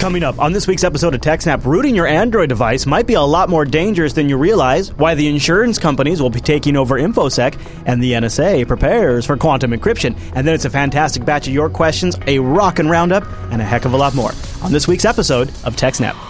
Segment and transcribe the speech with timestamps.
[0.00, 3.20] Coming up on this week's episode of TechSnap, rooting your Android device might be a
[3.20, 7.60] lot more dangerous than you realize, why the insurance companies will be taking over InfoSec,
[7.84, 10.18] and the NSA prepares for quantum encryption.
[10.34, 13.84] And then it's a fantastic batch of your questions, a rockin' roundup, and a heck
[13.84, 14.32] of a lot more
[14.62, 16.29] on this week's episode of TechSnap.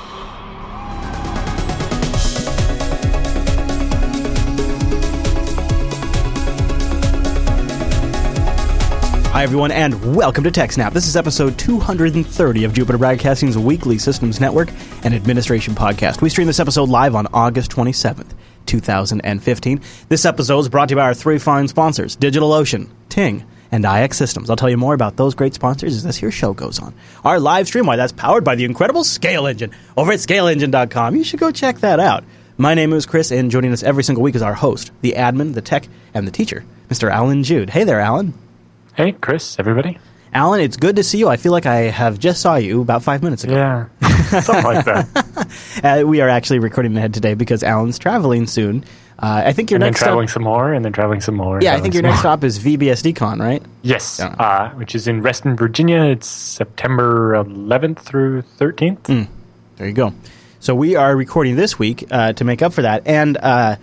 [9.40, 10.92] Hi, everyone, and welcome to TechSnap.
[10.92, 14.68] This is episode 230 of Jupiter Broadcasting's weekly systems network
[15.02, 16.20] and administration podcast.
[16.20, 18.32] We stream this episode live on August 27th,
[18.66, 19.80] 2015.
[20.10, 24.14] This episode is brought to you by our three fine sponsors DigitalOcean, Ting, and IX
[24.14, 24.50] Systems.
[24.50, 26.92] I'll tell you more about those great sponsors as this here show goes on.
[27.24, 31.16] Our live stream, why that's powered by the incredible Scale Engine over at scaleengine.com.
[31.16, 32.24] You should go check that out.
[32.58, 35.54] My name is Chris, and joining us every single week is our host, the admin,
[35.54, 37.10] the tech, and the teacher, Mr.
[37.10, 37.70] Allan Jude.
[37.70, 38.34] Hey there, Alan.
[38.94, 39.98] Hey, Chris, everybody.
[40.32, 41.28] Allan, it's good to see you.
[41.28, 43.54] I feel like I have just saw you about five minutes ago.
[43.54, 43.88] Yeah,
[44.40, 45.50] something like that.
[45.82, 48.84] Uh, we are actually recording ahead today because Allan's traveling soon.
[49.18, 51.34] Uh, I think your and then next traveling stop, some more, and then traveling some
[51.34, 51.60] more.
[51.60, 52.20] yeah, I think your next more.
[52.20, 53.62] stop is VBSDCon, right?
[53.82, 56.04] Yes, uh, which is in Reston, Virginia.
[56.04, 59.02] It's September 11th through 13th.
[59.02, 59.28] Mm.
[59.76, 60.14] There you go.
[60.60, 63.76] So we are recording this week uh, to make up for that, and uh,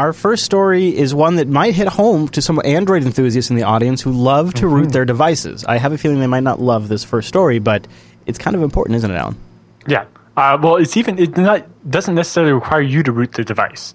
[0.00, 3.64] our first story is one that might hit home to some Android enthusiasts in the
[3.64, 5.62] audience who love to root their devices.
[5.66, 7.86] I have a feeling they might not love this first story, but
[8.24, 9.36] it's kind of important, isn't it, Allan?
[9.86, 10.06] Yeah.
[10.38, 13.94] Uh, well, it's even it not doesn't necessarily require you to root the device.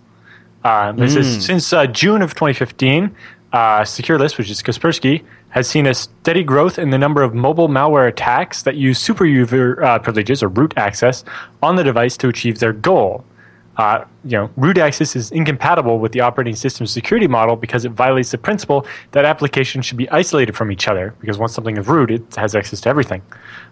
[0.64, 1.18] Uh, this Mm.
[1.18, 3.10] is since uh, June of 2015.
[3.52, 7.70] Uh, SecureList, which is Kaspersky, has seen a steady growth in the number of mobile
[7.70, 11.24] malware attacks that use super user uh, privileges or root access
[11.64, 13.24] on the device to achieve their goal.
[13.78, 17.92] Uh, you know, root access is incompatible with the operating system's security model because it
[17.92, 21.14] violates the principle that applications should be isolated from each other.
[21.20, 23.22] Because once something is root, it has access to everything.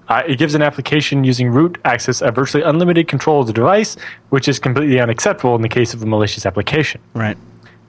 [0.09, 3.96] Uh, it gives an application using root access a virtually unlimited control of the device,
[4.30, 7.00] which is completely unacceptable in the case of a malicious application.
[7.14, 7.38] Right.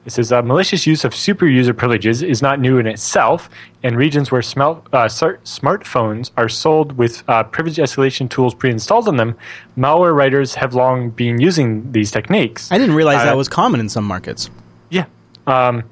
[0.07, 3.49] It says uh, malicious use of super user privileges is not new in itself.
[3.83, 9.17] In regions where smel- uh, smartphones are sold with uh, privilege escalation tools pre-installed on
[9.17, 9.35] them,
[9.79, 12.71] malware writers have long been using these techniques.
[12.71, 14.51] I didn't realize Uh, that was common in some markets.
[14.91, 15.07] Yeah.
[15.47, 15.85] Um,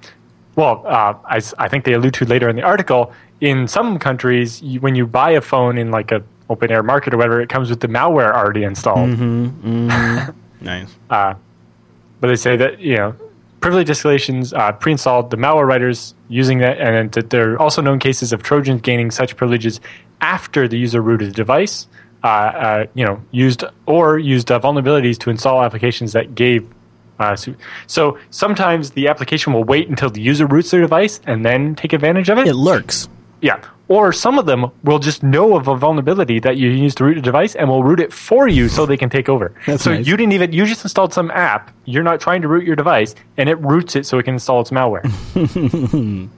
[0.56, 3.12] well, uh, I, I think they allude to later in the article.
[3.41, 7.15] In some countries, you, when you buy a phone in like a open air market
[7.15, 9.09] or whatever, it comes with the malware already installed.
[10.61, 10.95] Nice.
[11.09, 11.37] but
[12.21, 13.15] they say that you know
[13.62, 17.99] privilege escalations uh, pre-installed the malware writers using that, and that there are also known
[17.99, 19.81] cases of Trojans gaining such privileges
[20.21, 21.87] after the user rooted the device.
[22.25, 26.69] Uh, uh, you know, used or used uh, vulnerabilities to install applications that gave.
[27.19, 27.55] Uh, so,
[27.89, 31.93] so sometimes the application will wait until the user roots their device and then take
[31.93, 32.47] advantage of it.
[32.47, 33.09] It lurks.
[33.41, 33.61] Yeah.
[33.92, 37.19] Or some of them will just know of a vulnerability that you use to root
[37.19, 39.54] a device and will root it for you so they can take over.
[39.66, 40.06] That's so nice.
[40.06, 43.14] you didn't even you just installed some app, you're not trying to root your device,
[43.36, 45.04] and it roots it so it can install its malware.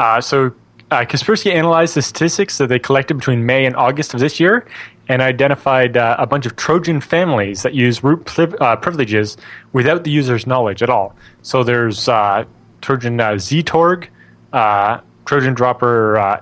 [0.00, 0.52] uh, so
[0.90, 4.66] uh, Kaspersky analyzed the statistics that they collected between May and August of this year
[5.08, 9.36] and identified uh, a bunch of Trojan families that use root priv- uh, privileges
[9.72, 11.14] without the user's knowledge at all.
[11.42, 12.44] So there's uh,
[12.80, 14.08] Trojan uh, Ztorg,
[14.52, 16.40] uh, Trojan Dropper uh,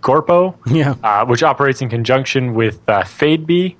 [0.00, 0.94] Gorpo, Yeah.
[1.02, 3.76] uh, which operates in conjunction with uh, FadeB.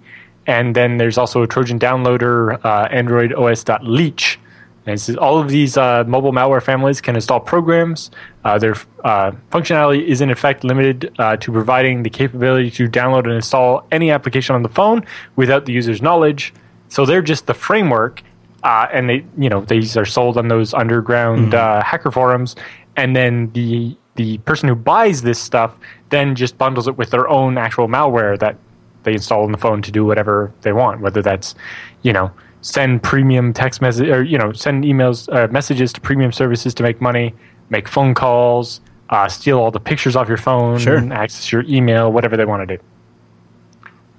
[0.47, 4.38] And then there's also a Trojan downloader, uh, Android OS.leech.
[4.87, 8.10] And says all of these uh, mobile malware families can install programs.
[8.44, 13.25] Uh, their uh, functionality is in effect limited uh, to providing the capability to download
[13.25, 15.04] and install any application on the phone
[15.37, 16.54] without the user's knowledge.
[16.88, 18.22] So they're just the framework,
[18.65, 22.56] uh, and they, you know, these are sold on those underground uh, hacker forums.
[22.97, 25.70] And then the the person who buys this stuff
[26.10, 28.56] then just bundles it with their own actual malware that
[29.04, 31.54] they install on the phone to do whatever they want, whether that's,
[32.03, 32.31] you know,
[32.62, 36.82] send premium text message or you know send emails uh, messages to premium services to
[36.82, 37.34] make money,
[37.70, 40.98] make phone calls, uh, steal all the pictures off your phone, Sure.
[41.12, 42.82] access your email, whatever they want to do.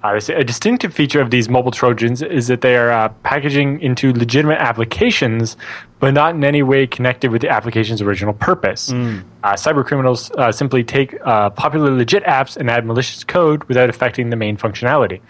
[0.02, 3.80] Uh, say a distinctive feature of these mobile Trojans is that they are uh, packaging
[3.80, 5.56] into legitimate applications,
[6.00, 8.90] but not in any way connected with the application's original purpose.
[8.90, 13.88] Uh, cyber criminals uh, simply take uh, popular legit apps and add malicious code without
[13.88, 15.20] affecting the main functionality.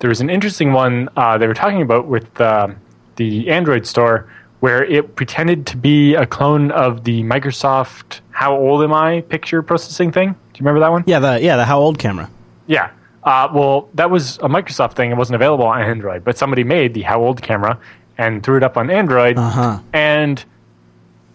[0.00, 2.68] There was an interesting one uh, they were talking about with uh,
[3.16, 4.28] the Android store
[4.60, 9.62] where it pretended to be a clone of the Microsoft "How old am I?" picture
[9.62, 10.30] processing thing.
[10.30, 11.04] Do you remember that one?
[11.06, 12.28] Yeah, the yeah the how old camera.
[12.66, 12.90] Yeah.
[13.26, 15.10] Uh, well, that was a Microsoft thing.
[15.10, 17.78] It wasn't available on Android, but somebody made the How Old camera
[18.16, 19.80] and threw it up on Android, Uh-huh.
[19.92, 20.42] and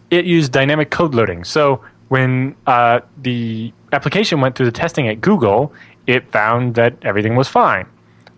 [0.10, 1.44] it used dynamic code loading.
[1.44, 5.74] So when uh, the application went through the testing at Google,
[6.08, 7.86] it found that everything was fine.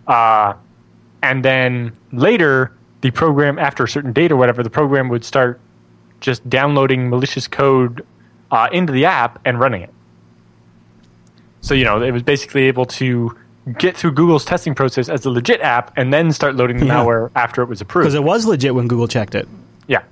[0.06, 0.54] Uh,
[1.22, 5.60] and then later, the program, after a certain date or whatever, the program would start
[6.20, 8.04] just downloading malicious code
[8.50, 9.90] uh, into the app and running it.
[11.60, 13.34] So, you know, it was basically able to
[13.78, 16.96] get through Google's testing process as a legit app and then start loading the Yeah.
[16.96, 18.04] malware after it was approved.
[18.04, 19.48] Because it was legit when Google checked it.
[19.86, 20.02] Yeah.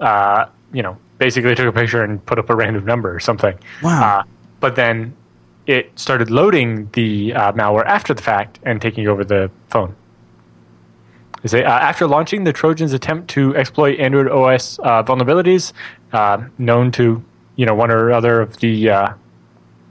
[0.00, 3.56] Uh, you know, basically took a picture and put up a random number or something.
[3.82, 4.18] Wow.
[4.18, 4.22] Uh,
[4.60, 5.14] but then
[5.66, 9.94] it started loading the uh, malware after the fact and taking over the phone.
[11.42, 15.72] They say, uh, after launching, the Trojans attempt to exploit Android OS uh, vulnerabilities
[16.12, 17.22] uh, known to
[17.56, 19.08] you know one or other of the uh,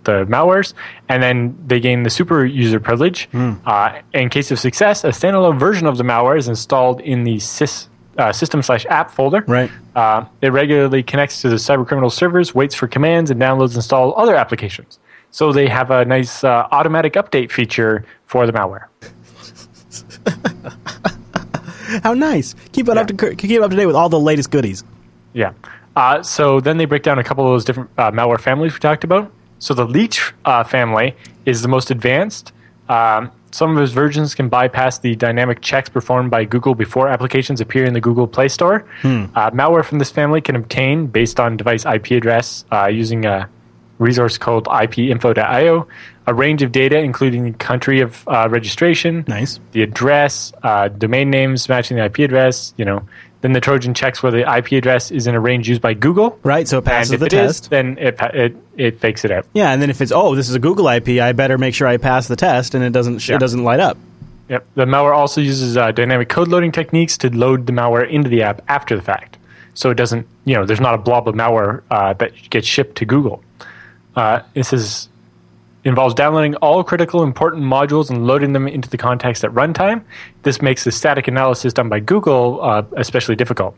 [0.06, 0.74] the malwares,
[1.10, 3.28] and then they gain the super user privilege.
[3.34, 7.36] Uh, in case of success, a standalone version of the malware is installed in the
[7.36, 7.88] sys,
[8.18, 9.44] uh, system slash app folder.
[9.48, 9.70] Right.
[9.96, 14.36] Uh, it regularly connects to the cybercriminal servers, waits for commands, and downloads install other
[14.36, 15.00] applications.
[15.32, 18.86] So they have a nice uh, automatic update feature for the malware.
[22.04, 22.56] How nice.
[22.72, 24.84] Keep it up to keep it up to date with all the latest goodies.
[25.34, 25.54] Yeah.
[25.96, 28.80] Uh, so then they break down a couple of those different uh, malware families we
[28.80, 29.32] talked about.
[29.66, 31.16] So the Leech uh, family
[31.48, 32.54] is the most advanced.
[32.88, 37.60] Um, some of its versions can bypass the dynamic checks performed by Google before applications
[37.62, 38.86] appear in the Google Play Store.
[39.04, 43.50] Uh, malware from this family can obtain, based on device IP address, uh, using a
[43.98, 45.88] resource called ipinfo.io,
[46.28, 49.60] a range of data, including the country of uh, registration, Nice.
[49.72, 52.76] the address, uh, domain names matching the IP address.
[52.78, 53.08] You know,
[53.46, 56.40] then the Trojan checks whether the IP address is in a range used by Google.
[56.44, 57.70] Right, so it passes and if the it is, test.
[57.70, 59.46] then it, it it fakes it out.
[59.54, 61.88] Yeah, and then if it's oh, this is a Google IP, I better make sure
[61.88, 63.36] I pass the test, and it doesn't sh Yeah.
[63.36, 63.98] it doesn't light up.
[64.50, 64.66] Yep.
[64.76, 68.42] The malware also uses uh, dynamic code loading techniques to load the malware into the
[68.44, 69.38] app after the fact.
[69.74, 72.98] So it doesn't, you know, there's not a blob of malware uh, that gets shipped
[72.98, 73.44] to Google.
[74.16, 75.10] Uh, this is
[75.86, 80.04] involves downloading all critical important modules and loading them into the context at runtime.
[80.44, 83.78] This makes the static analysis done by Google uh, especially difficult.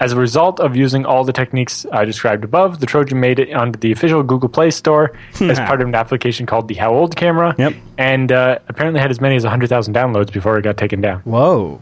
[0.00, 3.52] As a result of using all the techniques I described above, the Trojan made it
[3.52, 7.14] onto the official Google Play Store as part of an application called the How Old
[7.14, 7.74] Camera, Yep.
[7.98, 11.78] and uh, apparently had as many as 100,000 downloads before it got taken down Whoa.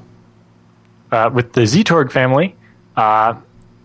[1.13, 2.55] uh, with the Ztorg family,
[2.97, 3.35] uh,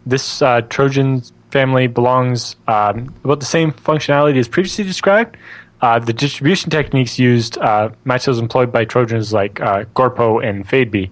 [0.05, 1.21] this uh, Trojan
[1.51, 5.37] family belongs um, about the same functionality as previously described.
[5.81, 10.67] Uh, the distribution techniques used uh, match those employed by Trojans like uh, Gorpo and
[10.67, 11.09] FadeB.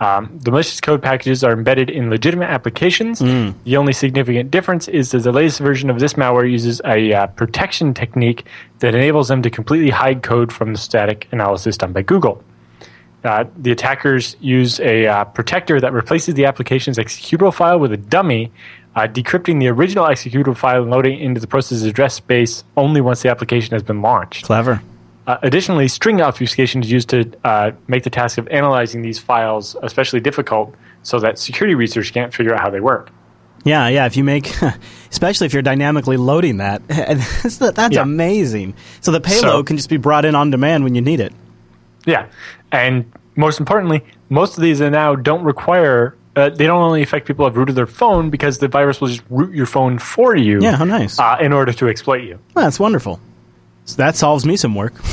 [0.00, 3.20] Um, the malicious code packages are embedded in legitimate applications.
[3.64, 7.26] The only significant difference is that the latest version of this malware uses a uh,
[7.28, 8.44] protection technique
[8.80, 12.42] that enables them to completely hide code from the static analysis done by Google.
[13.22, 17.96] Uh, the attackers use a uh, protector that replaces the application's executable file with a
[17.96, 18.52] dummy,
[18.96, 23.22] uh, decrypting the original executable file and loading into the process's address space only once
[23.22, 24.44] the application has been launched.
[24.44, 24.82] Clever.
[25.26, 29.74] Uh, additionally, string obfuscation is used to uh, make the task of analyzing these files
[29.82, 33.10] especially difficult so that security research can't figure out how they work.
[33.64, 34.04] Yeah, yeah.
[34.04, 34.52] If you make,
[35.10, 38.02] especially if you're dynamically loading that, that's, that's Yeah.
[38.02, 38.74] amazing.
[39.00, 41.32] So the payload So- can just be brought in on demand when you need it.
[42.06, 42.26] Yeah,
[42.70, 46.14] and most importantly, most of these are now don't require.
[46.36, 49.08] Uh, they don't only affect people who have rooted their phone because the virus will
[49.08, 50.60] just root your phone for you.
[50.60, 51.18] Yeah, how nice.
[51.18, 52.38] Uh, in order to exploit you.
[52.54, 53.20] Well, that's wonderful.
[53.84, 54.94] So that solves me some work.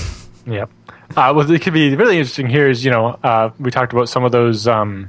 [0.47, 0.71] Yep.
[1.15, 4.23] Uh, what could be really interesting here is, you know, uh, we talked about some
[4.23, 5.07] of those um,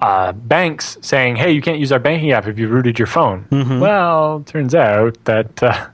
[0.00, 3.46] uh, banks saying, "Hey, you can't use our banking app if you rooted your phone."
[3.50, 5.88] Well, turns out that uh,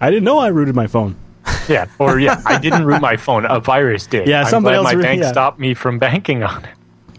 [0.00, 1.16] I didn't know I rooted my phone.
[1.68, 3.44] yeah, or yeah, I didn't root my phone.
[3.44, 4.26] A virus did.
[4.28, 5.30] Yeah, I'm somebody else my root- bank yeah.
[5.32, 6.70] stopped me from banking on it.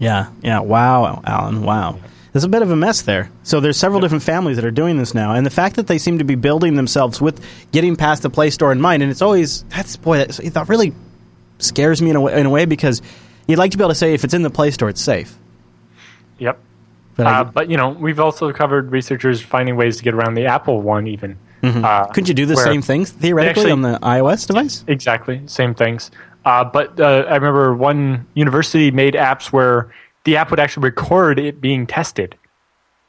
[0.02, 0.60] Yeah, yeah.
[0.60, 1.62] Wow, Allan.
[1.62, 1.98] Wow.
[2.32, 3.30] There's a bit of a mess there.
[3.42, 5.98] So there's several different families that are doing this now, and the fact that they
[5.98, 9.22] seem to be building themselves with getting past the Play Store in mind, and it's
[9.22, 10.92] always that's boy that, that really
[11.58, 13.00] scares me in a way, in a way because
[13.46, 15.36] you'd like to be able to say if it's in the Play Store, it's safe.
[16.38, 16.58] Yep.
[17.16, 20.46] But Uh, but you know, we've also covered researchers finding ways to get around the
[20.46, 21.36] Apple one, even.
[21.62, 24.82] Uh, couldn't you do the same things theoretically Actually- on the iOS device?
[24.88, 26.10] Exactly, same things.
[26.44, 29.92] Uh, but uh, I remember one university made apps where
[30.24, 32.36] the app would actually record it being tested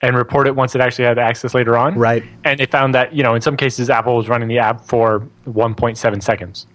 [0.01, 1.95] and report it once it actually had access later on.
[1.97, 2.23] Right.
[2.43, 5.27] And they found that you know in some cases Apple was running the app for
[5.47, 6.67] 1.7 seconds.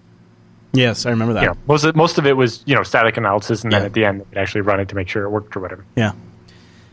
[0.73, 1.41] Yes, I remember that.
[1.41, 3.93] You know, most of, most of it was you know static analysis, and then at
[3.93, 5.83] the end it actually run it to make sure it worked or whatever.
[5.95, 6.11] Yeah,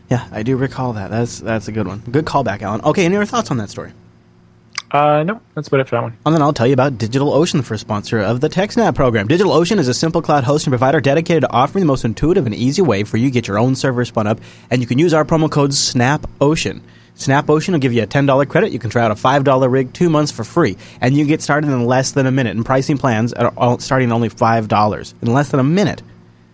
[0.09, 1.09] yeah, I do recall that.
[1.11, 1.99] That's that's a good one.
[2.09, 2.81] Good callback, Allan.
[2.81, 3.91] Okay, any other thoughts on that story?
[4.89, 6.17] Uh, no, that's about it for that one.
[6.25, 9.27] And then I'll tell you about DigitalOcean, first sponsor of the TechSnap program.
[9.27, 12.81] DigitalOcean is a simple cloud hosting provider dedicated to offering the most intuitive and easy
[12.81, 14.39] way for you to get your own server spun up,
[14.71, 16.81] and you can use our promo code SNAPOcean.
[17.17, 18.71] Snap Ocean will give you a $10 credit.
[18.71, 20.77] You can try out a $5 rig two months for free.
[21.01, 22.55] And you get started in less than a minute.
[22.55, 26.03] And pricing plans are starting only $5 in less than a minute.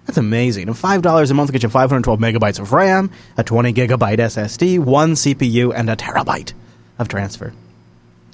[0.06, 0.70] That's amazing.
[0.70, 5.13] And $5 a month gets you 512 megabytes of RAM, a 20 gigabyte SSD, one
[5.13, 6.54] CPU, and a terabyte
[6.98, 7.54] of transfer.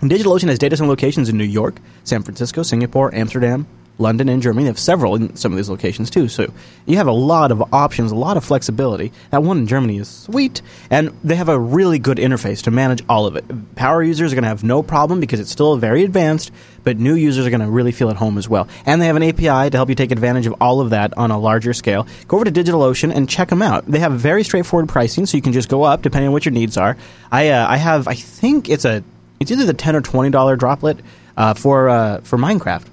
[0.08, 1.76] DigitalOcean has data center locations in New York,
[2.06, 3.68] San Francisco, Singapore, Amsterdam,
[4.00, 4.64] London and Germany.
[4.64, 6.28] They have several in some of these locations too.
[6.30, 6.52] So
[6.86, 9.12] you have a lot of options, a lot of flexibility.
[9.32, 13.04] That one in Germany is sweet, and they have a really good interface to manage
[13.10, 13.76] all of it.
[13.76, 16.52] Power users are going to have no problem because it's still very advanced,
[16.84, 18.68] but new users are going to really feel at home as well.
[18.86, 21.30] And they have an API to help you take advantage of all of that on
[21.30, 22.08] a larger scale.
[22.28, 23.86] Go over to DigitalOcean and check them out.
[23.86, 26.54] They have very straightforward pricing, so you can just go up depending on what your
[26.54, 26.96] needs are.
[27.32, 29.04] I uh, I have I think it's a
[29.40, 31.00] it's either the ten or twenty dollar droplet
[31.38, 32.86] uh, for uh, for Minecraft.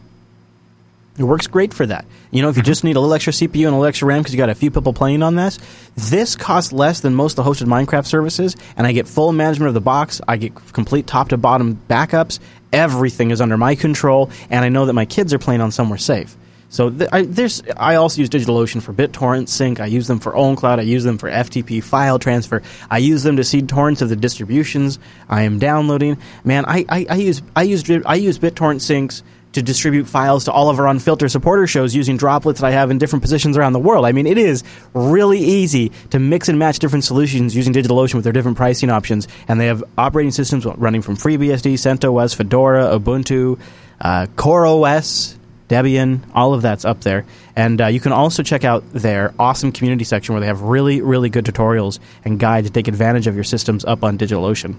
[1.19, 2.05] It works great for that.
[2.31, 4.21] You know, if you just need a little extra CPU and a little extra RAM
[4.21, 5.59] because you got a few people playing on this,
[5.97, 9.69] this costs less than most of the hosted Minecraft services, and I get full management
[9.69, 10.21] of the box.
[10.29, 12.39] I get complete top to bottom backups.
[12.73, 15.99] Everything is under my control, and I know that my kids are playing on somewhere
[15.99, 16.37] safe.
[16.69, 19.81] So th- I, there's, I also use DigitalOcean for BitTorrent sync.
[19.81, 20.79] I use them for OwnCloud.
[20.79, 22.63] I use them for FTP file transfer.
[22.91, 26.19] I use them to seed torrents of the distributions I am downloading.
[26.45, 29.23] Man, I, I, I use I use I use BitTorrent syncs
[29.57, 32.91] to distribute files to all of our unfiltered supporter shows using droplets that I have
[32.91, 34.05] in different positions around the world.
[34.05, 38.25] I mean, it is really easy to mix and match different solutions using DigitalOcean with
[38.25, 43.59] their different pricing options, and they have operating systems running from FreeBSD, CentOS, Fedora, Ubuntu,
[43.99, 45.37] uh, CoreOS,
[45.69, 47.25] Debian, all of that's up there.
[47.55, 51.01] And uh, you can also check out their awesome community section where they have really,
[51.01, 54.77] really good tutorials and guides to take advantage of your systems up on DigitalOcean.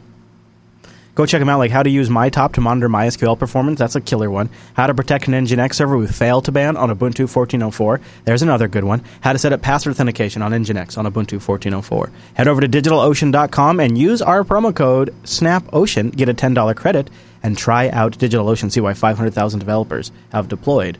[1.17, 3.79] Go check them out, like how to use MyTop to monitor MySQL performance.
[3.79, 4.51] That's a killer one.
[4.75, 8.00] How to protect an Nginx server with fail2ban on Ubuntu 14.04.
[8.25, 9.03] There's another good one.
[9.22, 12.12] How to set up password authentication on Nginx on Ubuntu 14.04.
[12.36, 16.15] Head over to DigitalOcean.com and use our promo code SNAPOcean.
[16.15, 17.10] Get a $10 credit
[17.48, 18.70] and try out DigitalOcean.
[18.70, 20.98] See why 500,000 developers have deployed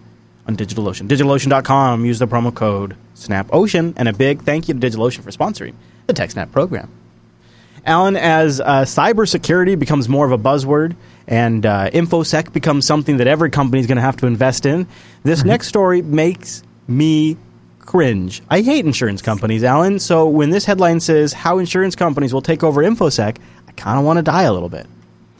[0.48, 1.10] on DigitalOcean.
[1.10, 2.06] DigitalOcean.com.
[2.06, 3.96] Use the promo code SNAPOcean.
[3.98, 5.74] And a big thank you to DigitalOcean for sponsoring
[6.08, 6.90] the TechSnap program.
[7.86, 10.96] Allan, as uh, cybersecurity becomes more of a buzzword
[11.28, 14.88] and uh, infosec becomes something that every company is going to have to invest in,
[15.24, 15.50] this mm-hmm.
[15.50, 17.36] next story makes me
[17.80, 18.42] cringe.
[18.50, 20.00] I hate insurance companies, Allan.
[20.00, 23.38] So when this headline says how insurance companies will take over infosec,
[23.68, 24.86] I kind of want to die a little bit.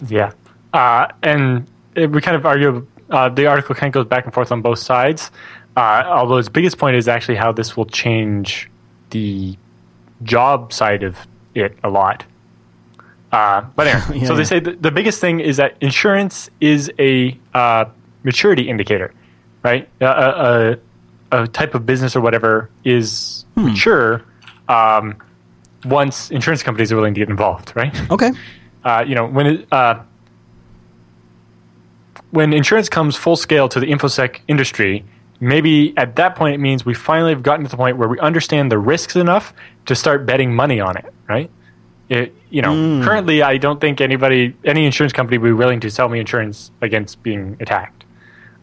[0.06, 0.32] Yeah,
[0.74, 2.86] uh, and it, we kind of argue.
[3.10, 5.32] Uh, the article kind of goes back and forth on both sides.
[5.78, 8.70] Uh, although its biggest point is actually how this will change
[9.12, 9.56] the
[10.24, 12.26] job side of it a lot.
[13.32, 17.38] Uh, but anyway, yeah, so they say the biggest thing is that insurance is a
[17.54, 17.86] uh,
[18.24, 19.14] maturity indicator,
[19.64, 19.88] right?
[20.02, 20.78] a,
[21.32, 23.68] a, type of business or whatever is hmm.
[23.68, 24.24] mature
[24.70, 25.16] um,
[25.86, 27.96] once insurance companies are willing to get involved, right?
[28.12, 28.32] Okay.
[28.86, 30.02] Uh, you know when it, uh,
[32.32, 35.06] when insurance comes full scale to the infosec industry,
[35.40, 38.20] maybe at that point it means we finally have gotten to the point where we
[38.20, 39.54] understand the risks enough
[39.86, 41.50] to start betting money on it, right?
[42.10, 43.04] It, you know, mm.
[43.04, 46.72] currently I don't think anybody, any insurance company would be willing to sell me insurance
[46.82, 48.06] against being attacked.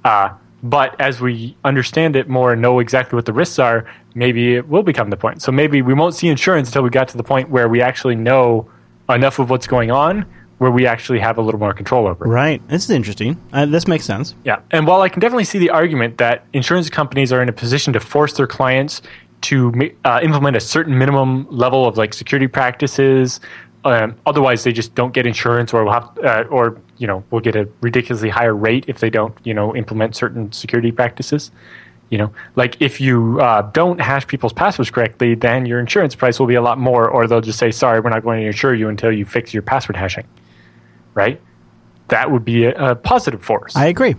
[0.05, 0.31] Uh,
[0.63, 4.67] but as we understand it more and know exactly what the risks are, maybe it
[4.67, 5.43] will become the point.
[5.43, 8.15] So maybe we won't see insurance until we got to the point where we actually
[8.15, 8.71] know
[9.11, 10.25] enough of what's going on
[10.59, 12.29] where we actually have a little more control over it.
[12.29, 12.67] Right.
[12.69, 13.41] This is interesting.
[13.53, 14.35] Uh, this makes sense.
[14.45, 14.61] Yeah.
[14.71, 17.93] And while I can definitely see the argument that insurance companies are in a position
[17.95, 19.03] to force their clients
[19.43, 23.41] to uh, implement a certain minimum level of like security practices.
[23.85, 27.41] Um, otherwise, they just don't get insurance, or will have, uh, or you know, will
[27.41, 31.51] get a ridiculously higher rate if they don't, you know, implement certain security practices.
[32.09, 36.39] You know, like if you uh, don't hash people's passwords correctly, then your insurance price
[36.39, 38.73] will be a lot more, or they'll just say, "Sorry, we're not going to insure
[38.75, 40.25] you until you fix your password hashing."
[41.15, 41.41] Right?
[42.09, 43.75] That would be a, a positive force.
[43.77, 44.17] I agree,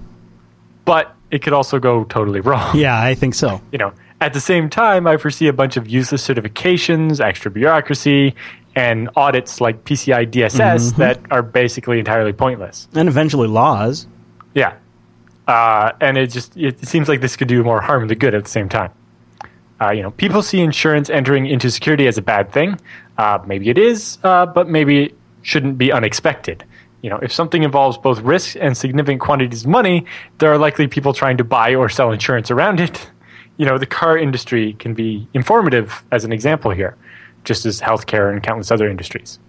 [0.85, 2.75] but it could also go totally wrong.
[2.77, 3.61] Yeah, I think so.
[3.71, 8.35] You know, at the same time, I foresee a bunch of useless certifications, extra bureaucracy,
[8.75, 10.99] and audits like PCI DSS mm-hmm.
[10.99, 12.87] that are basically entirely pointless.
[12.93, 14.07] And eventually laws.
[14.53, 14.75] Yeah.
[15.47, 18.43] Uh, and it just it seems like this could do more harm than good at
[18.43, 18.91] the same time.
[19.79, 22.79] Uh, you know, people see insurance entering into security as a bad thing.
[23.17, 26.63] Uh, maybe it is, uh, but maybe it shouldn't be unexpected.
[27.01, 30.05] You know, if something involves both risk and significant quantities of money,
[30.39, 33.11] there are likely people trying to buy or sell insurance around it
[33.57, 36.97] you know, the car industry can be informative as an example here,
[37.43, 39.39] just as healthcare and countless other industries.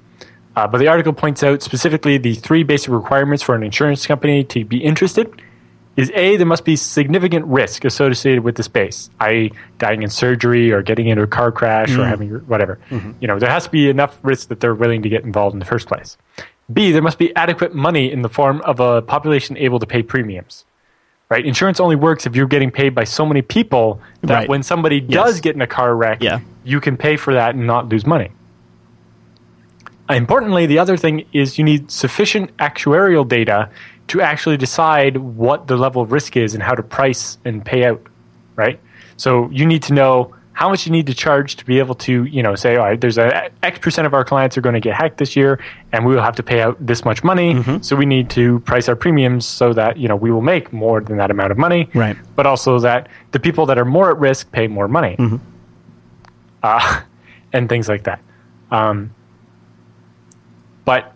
[0.55, 4.43] Uh, but the article points out specifically the three basic requirements for an insurance company
[4.45, 5.43] to be interested
[5.97, 10.71] is A, there must be significant risk associated with the space, i.e., dying in surgery
[10.71, 12.79] or getting into a car crash or having whatever.
[13.21, 15.59] You know, there has to be enough risk that they're willing to get involved in
[15.59, 16.19] the first place.
[16.73, 20.03] B, there must be adequate money in the form of a population able to pay
[20.03, 20.65] premiums.
[21.29, 21.45] Right?
[21.45, 24.49] Insurance only works if you're getting paid by so many people that Right.
[24.49, 26.39] when somebody does get in a car wreck, Yeah.
[26.65, 28.31] you can pay for that and not lose money.
[30.09, 33.69] Importantly, the other thing is you need sufficient actuarial data
[34.09, 37.85] to actually decide what the level of risk is and how to price and pay
[37.85, 38.01] out,
[38.55, 38.79] right?
[39.17, 42.25] So you need to know how much you need to charge to be able to,
[42.25, 44.81] you know, say, all right, there's a X percent of our clients are going to
[44.81, 45.61] get hacked this year,
[45.93, 47.63] and we will have to pay out this much money.
[47.83, 51.03] So we need to price our premiums so that you know we will make more
[51.03, 52.17] than that amount of money, Right.
[52.35, 55.17] But also that the people that are more at risk pay more money,
[56.63, 57.03] uh,
[57.53, 58.21] and things like that.
[58.71, 59.15] Um,
[60.87, 61.13] but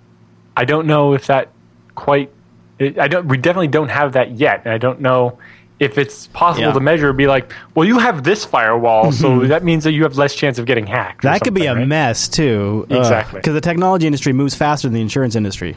[0.54, 1.48] I don't know if that
[1.94, 2.30] quite.
[2.78, 3.26] I don't.
[3.26, 5.38] We definitely don't have that yet, and I don't know
[5.80, 6.72] if it's possible Yeah.
[6.74, 7.12] to measure.
[7.12, 10.58] Be like, well, you have this firewall, so that means that you have less chance
[10.58, 11.22] of getting hacked.
[11.22, 11.88] That could be a right?
[11.88, 12.86] mess too.
[12.90, 13.40] Exactly.
[13.40, 15.76] Because the technology industry moves faster than the insurance industry.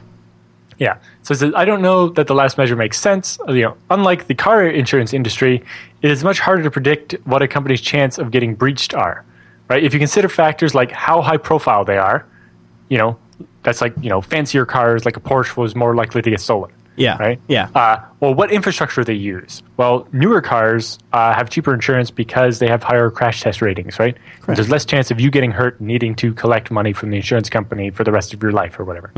[0.77, 0.97] Yeah.
[1.21, 3.39] So it says, I don't know that the last measure makes sense.
[3.47, 5.63] Uh, you know, unlike the car insurance industry,
[6.01, 9.23] it is much harder to predict what a company's chance of getting breached are.
[9.69, 9.83] Right?
[9.83, 12.25] If you consider factors like how high profile they are,
[12.89, 13.17] you know,
[13.63, 16.71] that's like you know fancier cars like a Porsche was more likely to get stolen.
[16.95, 17.17] Yeah.
[17.17, 17.39] Right.
[17.47, 17.69] Yeah.
[17.73, 19.63] Uh, well, what infrastructure they use?
[19.77, 24.17] Well, newer cars uh, have cheaper insurance because they have higher crash test ratings, right?
[24.45, 27.89] There's less chance of you getting hurt, needing to collect money from the insurance company
[27.89, 29.11] for the rest of your life or whatever.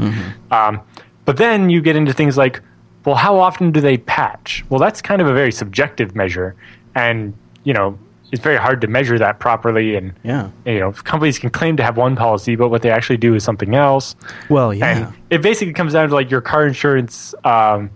[0.52, 0.82] Um,
[1.26, 2.62] but then you get into things like,
[3.04, 4.64] well, how often do they patch?
[4.70, 6.56] Well, that's kind of a very subjective measure,
[6.96, 7.98] and you know,
[8.36, 9.96] it's very hard to measure that properly.
[9.96, 10.50] And Yeah.
[10.66, 13.46] you know, companies can claim to have one policy, but what they actually do is
[13.46, 14.14] something else.
[14.50, 14.86] Well, yeah.
[15.08, 17.90] And it basically comes down to like your car insurance um,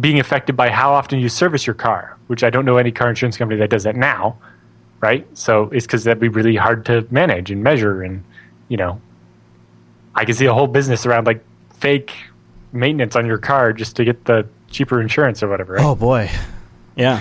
[0.00, 3.08] being affected by how often you service your car, which I don't know any car
[3.08, 4.36] insurance company that does that now,
[5.00, 5.24] right?
[5.38, 8.24] So it's because that'd be really hard to manage and measure, and
[8.66, 9.00] you know,
[10.16, 12.12] I can see a whole business around like fake
[12.72, 15.74] maintenance on your car just to get the cheaper insurance or whatever.
[15.74, 15.84] Right?
[15.84, 16.28] oh boy.
[16.96, 17.20] Yeah.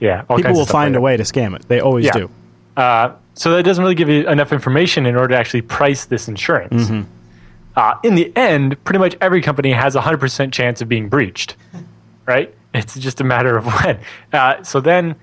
[0.00, 1.66] Yeah, People will find like a way to scam it.
[1.68, 2.12] They always Yeah.
[2.12, 2.30] do.
[2.76, 6.28] Uh, so that doesn't really give you enough information in order to actually price this
[6.28, 6.90] insurance.
[7.76, 11.56] Uh, in the end, pretty much every company has a 100% chance of being breached,
[12.26, 12.54] right?
[12.74, 13.98] It's just a matter of when.
[14.32, 15.16] Uh, so then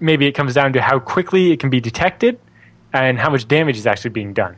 [0.00, 2.38] maybe it comes down to how quickly it can be detected
[2.92, 4.56] and how much damage is actually being done,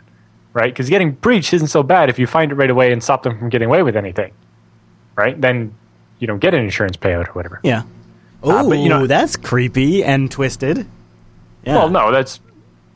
[0.52, 0.72] right?
[0.72, 3.38] Because getting breached isn't so bad if you find it right away and stop them
[3.38, 4.32] from getting away with anything,
[5.16, 5.40] right?
[5.40, 5.74] Then
[6.18, 7.60] you don't get an insurance payout or whatever.
[7.64, 7.82] Yeah.
[8.42, 10.86] Oh, but, you know- that's creepy and twisted.
[11.64, 11.74] Yeah.
[11.76, 12.40] Well, no, that's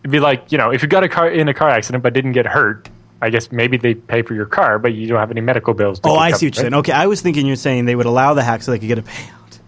[0.02, 2.14] it'd be like you know if you got a car in a car accident but
[2.14, 2.88] didn't get hurt,
[3.20, 6.00] I guess maybe they pay for your car, but you don't have any medical bills.
[6.00, 6.74] To Oh, I see what you're saying.
[6.74, 8.98] Okay, I was thinking you're saying they would allow the hack so they could get
[8.98, 9.58] a payout.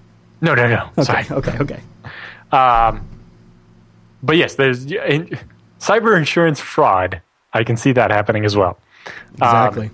[0.40, 0.90] No, no, no.
[0.98, 1.26] Okay, Sorry.
[1.30, 1.80] okay, okay.
[2.52, 3.06] Um,
[4.22, 5.38] but yes, there's in,
[5.80, 7.20] cyber insurance fraud.
[7.52, 8.78] I can see that happening as well.
[9.06, 9.12] Um,
[9.48, 9.90] exactly.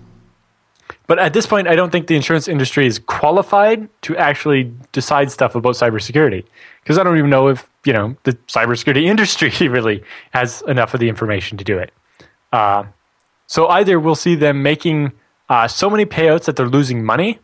[1.12, 5.30] But at this point, I don't think the insurance industry is qualified to actually decide
[5.30, 6.42] stuff about cybersecurity
[6.82, 11.00] because I don't even know if you know the cybersecurity industry really has enough of
[11.00, 11.92] the information to do it.
[12.50, 12.84] Uh,
[13.46, 15.12] so either we'll see them making
[15.50, 17.40] uh, so many payouts that they're losing money,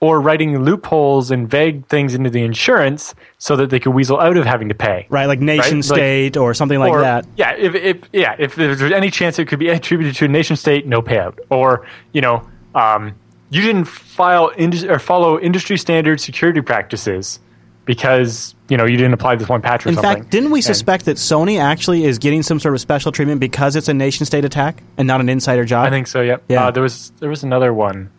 [0.00, 4.36] or writing loopholes and vague things into the insurance so that they can weasel out
[4.36, 5.06] of having to pay.
[5.10, 7.24] right, like nation Like- state or something like or, that.
[7.36, 10.56] Yeah, if, if yeah, if there's any chance it could be attributed to a nation
[10.56, 11.38] state, no payout.
[11.50, 12.44] Or you know,
[12.76, 13.14] um,
[13.50, 17.40] you didn't file indus- or follow industry standard security practices
[17.86, 20.16] because you know you didn't apply this one patch or In something.
[20.22, 23.40] fact, didn't we And- suspect that Sony actually is getting some sort of special treatment
[23.40, 25.86] because it's a nation state attack and not an insider job?
[25.86, 26.20] I think so.
[26.20, 26.36] Yeah.
[26.48, 26.66] Yeah.
[26.66, 28.10] Uh, there was there was another one.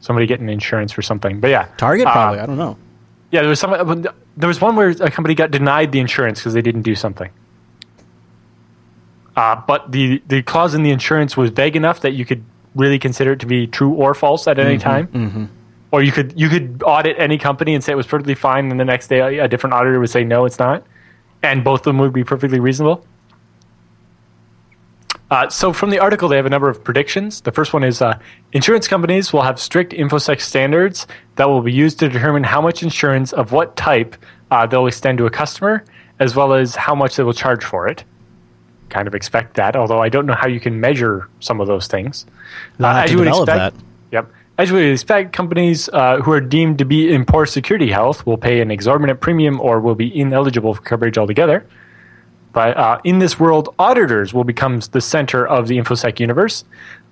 [0.00, 2.40] Somebody getting insurance for something, but yeah, Target Uh, probably.
[2.40, 2.76] I don't know.
[3.30, 4.02] Yeah, there was some.
[4.36, 7.30] There was one where a company got denied the insurance because they didn't do something.
[9.36, 12.98] Uh, but the the clause in the insurance was vague enough that you could really
[12.98, 15.50] consider it to be true or false at any time.
[15.90, 18.80] Or you could you could audit any company and say it was perfectly fine, and
[18.80, 20.84] the next day a, a different auditor would say no, it's not,
[21.42, 23.04] and both of them would be perfectly reasonable.
[25.30, 27.40] Uh, so from the article, they have a number of predictions.
[27.40, 28.18] The first one is uh,
[28.52, 31.06] insurance companies will have strict InfoSec standards
[31.36, 34.14] that will be used to determine how much insurance of what type
[34.50, 35.84] uh, they'll extend to a customer,
[36.18, 38.04] as well as how much they will charge for it.
[38.92, 41.86] Kind of expect that, although I don't know how you can measure some of those
[41.86, 42.26] things.
[42.76, 43.74] They'll as to you would expect, that.
[44.10, 44.30] Yep.
[44.58, 48.26] As you would expect, companies uh, who are deemed to be in poor security health
[48.26, 51.66] will pay an exorbitant premium or will be ineligible for coverage altogether.
[52.52, 56.64] But uh, in this world, auditors will become the center of the InfoSec universe,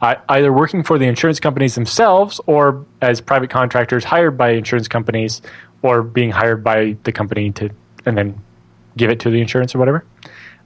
[0.03, 4.87] uh, either working for the insurance companies themselves or as private contractors hired by insurance
[4.87, 5.41] companies
[5.81, 7.71] or being hired by the company to
[8.05, 8.39] and then
[8.99, 10.05] give it to the insurance or whatever.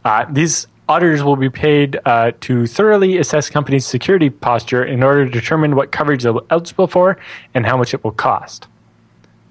[0.04, 5.24] Uh, these auditors will be paid uh, to thoroughly assess company's security posture in order
[5.24, 7.18] to determine what coverage they're eligible for
[7.54, 8.66] and how much it will cost.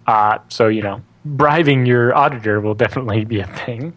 [0.06, 3.94] Uh, so, you know, bribing your auditor will definitely be a thing.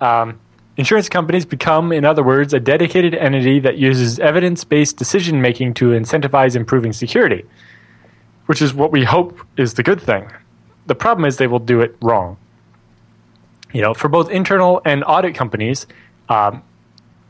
[0.00, 0.40] Um,
[0.76, 5.74] insurance companies become, in other words, a dedicated entity that uses evidence based decision making
[5.74, 7.44] to incentivize improving security,
[8.46, 10.30] which is what we hope is the good thing.
[10.86, 12.36] The problem is they will do it wrong.
[13.72, 15.86] You know, for both internal and audit companies,
[16.28, 16.62] um,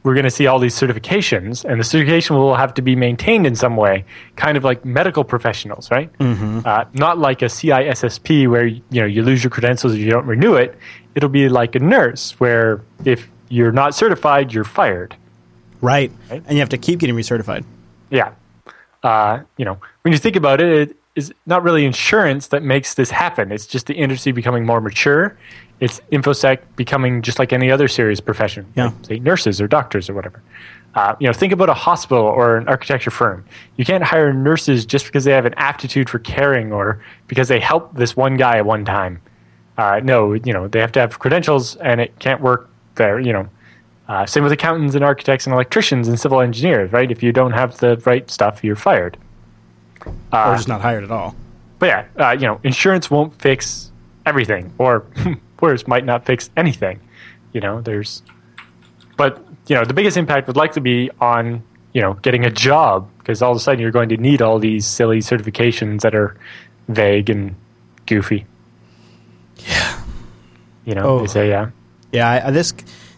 [0.02, 3.46] we're going to see all these certifications, and the certification will have to be maintained
[3.46, 4.04] in some way,
[4.36, 6.10] kind of like medical professionals, right?
[6.18, 6.60] Mm-hmm.
[6.64, 10.26] Uh, not like a CISSP where you know you lose your credentials if you don't
[10.26, 10.78] renew it.
[11.14, 15.16] It'll be like a nurse where if you're not certified, you're fired.
[15.82, 16.42] Right, right?
[16.46, 17.64] and you have to keep getting recertified.
[18.10, 18.32] Yeah,
[19.02, 22.94] uh, you know when you think about it, it is not really insurance that makes
[22.94, 23.52] this happen.
[23.52, 25.36] It's just the industry becoming more mature
[25.80, 28.86] it's infosec becoming just like any other serious profession, yeah.
[28.86, 30.42] like, say nurses or doctors or whatever.
[30.94, 33.44] Uh, you know, think about a hospital or an architecture firm.
[33.76, 37.60] You can't hire nurses just because they have an aptitude for caring or because they
[37.60, 39.22] helped this one guy at one time.
[39.78, 43.20] Uh, no, you know, they have to have credentials, and it can't work there.
[43.20, 43.48] You know,
[44.08, 47.10] uh, same with accountants and architects and electricians and civil engineers, right?
[47.10, 49.16] If you don't have the right stuff, you're fired,
[50.04, 51.34] or just not hired at all.
[51.78, 53.90] But yeah, uh, you know, insurance won't fix
[54.26, 55.06] everything, or
[55.60, 57.00] worse, might not fix anything.
[57.52, 58.22] You know, there's,
[59.16, 63.08] but you know, the biggest impact would likely be on you know getting a job
[63.18, 66.36] because all of a sudden you're going to need all these silly certifications that are
[66.88, 67.54] vague and
[68.06, 68.46] goofy.
[69.58, 70.00] Yeah,
[70.84, 71.20] you know, oh.
[71.20, 71.70] they say yeah.
[72.12, 72.72] Yeah, I, this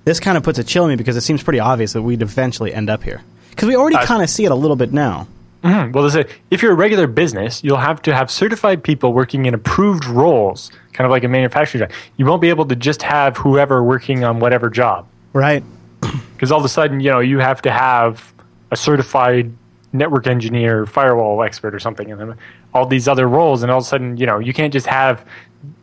[0.05, 2.23] this kind of puts a chill in me because it seems pretty obvious that we'd
[2.23, 4.93] eventually end up here because we already uh, kind of see it a little bit
[4.93, 5.29] now.
[5.63, 5.93] Mm-hmm.
[5.93, 9.55] Well, a, if you're a regular business, you'll have to have certified people working in
[9.55, 11.93] approved roles, kind of like a manufacturing job.
[12.17, 15.07] You won't be able to just have whoever working on whatever job.
[15.33, 15.63] Right.
[16.33, 18.35] Because all of a sudden, you know, you have to have
[18.73, 19.53] a certified
[19.93, 22.35] network engineer, firewall expert, or something, and
[22.75, 23.63] all these other roles.
[23.63, 25.25] And all of a sudden, you know, you can't just have,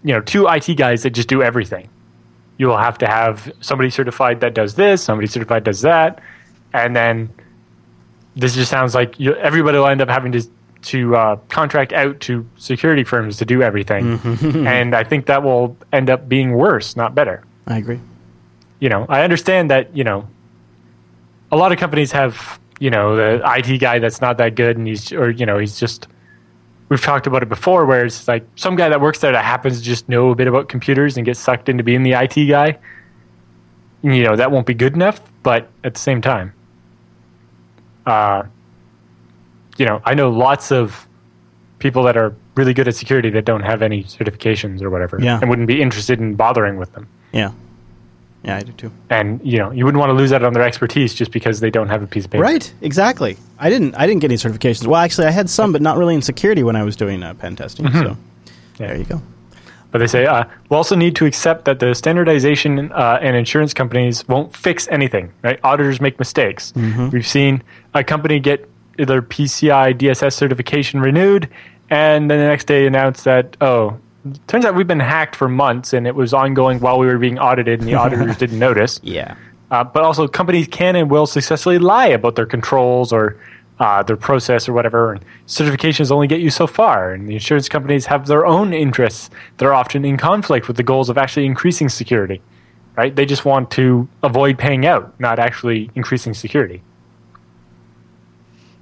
[0.03, 1.87] you know, two IT guys that just do everything.
[2.57, 6.21] You will have to have somebody certified that does this, somebody certified does that,
[6.73, 7.29] and then
[8.35, 10.43] this just sounds like you, everybody will end up having to
[10.81, 14.67] to uh, contract out to security firms to do everything, mm-hmm.
[14.67, 17.43] and I think that will end up being worse, not better.
[17.67, 17.99] I agree.
[18.79, 20.27] You know, I understand that you know
[21.51, 24.87] a lot of companies have you know the IT guy that's not that good, and
[24.87, 26.07] he's or you know he's just
[26.87, 29.79] we've talked about it before, where it's like some guy that works there that happens
[29.79, 32.77] to just know a bit about computers and gets sucked into being the IT guy.
[34.01, 36.53] You know that won't be good enough, but at the same time,
[38.09, 38.43] uh,
[39.77, 41.07] you know, I know lots of
[41.79, 45.39] people that are really good at security that don't have any certifications or whatever, yeah.
[45.39, 47.07] and wouldn't be interested in bothering with them.
[47.31, 47.51] Yeah,
[48.43, 48.91] yeah, I do too.
[49.09, 51.69] And you know, you wouldn't want to lose out on their expertise just because they
[51.69, 52.43] don't have a piece of paper.
[52.43, 52.73] Right?
[52.81, 53.37] Exactly.
[53.57, 53.95] I didn't.
[53.95, 54.87] I didn't get any certifications.
[54.87, 57.33] Well, actually, I had some, but not really in security when I was doing uh,
[57.33, 57.85] pen testing.
[57.85, 57.99] Mm-hmm.
[57.99, 58.17] So
[58.79, 58.87] yeah.
[58.87, 59.21] there you go.
[59.91, 63.73] But they say uh, we also need to accept that the standardization uh, and insurance
[63.73, 65.33] companies won't fix anything.
[65.41, 65.59] Right?
[65.63, 66.71] Auditors make mistakes.
[66.73, 67.09] Mm-hmm.
[67.09, 71.49] We've seen a company get their PCI DSS certification renewed,
[71.89, 73.97] and then the next day announce that oh,
[74.47, 77.39] turns out we've been hacked for months, and it was ongoing while we were being
[77.39, 78.99] audited, and the auditors didn't notice.
[79.03, 79.35] Yeah.
[79.71, 83.39] Uh, but also, companies can and will successfully lie about their controls or
[83.79, 85.13] uh, their process or whatever.
[85.13, 89.29] And certifications only get you so far, and the insurance companies have their own interests
[89.57, 92.41] that are often in conflict with the goals of actually increasing security.
[92.95, 93.15] Right?
[93.15, 96.81] They just want to avoid paying out, not actually increasing security.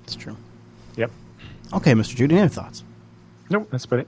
[0.03, 0.35] That's true.
[0.95, 1.11] Yep.
[1.73, 2.15] Okay, Mr.
[2.15, 2.83] Judy, any thoughts?
[3.49, 4.07] Nope, that's about it.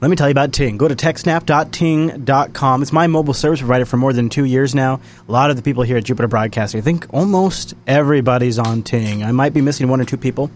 [0.00, 0.76] Let me tell you about Ting.
[0.76, 2.82] Go to techsnap.ting.com.
[2.82, 5.00] It's my mobile service provider for more than two years now.
[5.28, 9.24] A lot of the people here at Jupiter Broadcasting, I think almost everybody's on Ting.
[9.24, 10.52] I might be missing one or two people.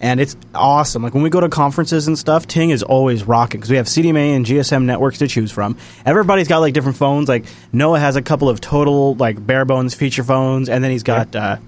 [0.00, 1.04] And it's awesome.
[1.04, 3.86] Like when we go to conferences and stuff, Ting is always rocking because we have
[3.86, 5.76] CDMA and GSM networks to choose from.
[6.04, 7.28] Everybody's got like different phones.
[7.28, 11.02] Like Noah has a couple of total like bare bones feature phones, and then he's
[11.02, 11.58] got uh,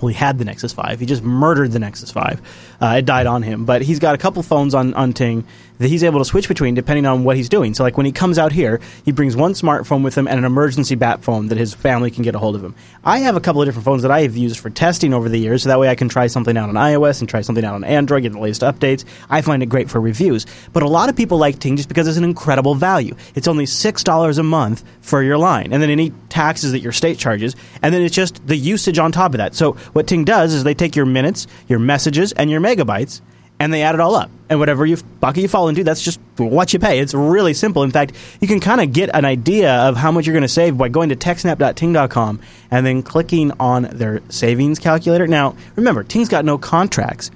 [0.00, 1.00] well, he had the Nexus 5.
[1.00, 2.76] He just murdered the Nexus 5.
[2.80, 3.64] Uh, it died on him.
[3.64, 5.46] But he's got a couple phones on, on Ting
[5.84, 7.74] that he's able to switch between depending on what he's doing.
[7.74, 10.46] So, like when he comes out here, he brings one smartphone with him and an
[10.46, 12.74] emergency bat phone that his family can get a hold of him.
[13.04, 15.36] I have a couple of different phones that I have used for testing over the
[15.36, 17.74] years, so that way I can try something out on iOS and try something out
[17.74, 19.04] on Android, get the latest updates.
[19.28, 20.46] I find it great for reviews.
[20.72, 23.14] But a lot of people like Ting just because it's an incredible value.
[23.34, 27.18] It's only $6 a month for your line, and then any taxes that your state
[27.18, 29.54] charges, and then it's just the usage on top of that.
[29.54, 33.20] So, what Ting does is they take your minutes, your messages, and your megabytes
[33.58, 34.30] and they add it all up.
[34.48, 36.98] And whatever you bucket you fall into, that's just what you pay.
[36.98, 37.82] It's really simple.
[37.82, 40.48] In fact, you can kind of get an idea of how much you're going to
[40.48, 42.40] save by going to techsnap.ting.com
[42.70, 45.26] and then clicking on their savings calculator.
[45.26, 47.30] Now, remember, Ting's got no contracts,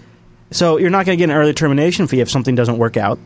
[0.50, 3.18] so you're not going to get an early termination fee if something doesn't work out.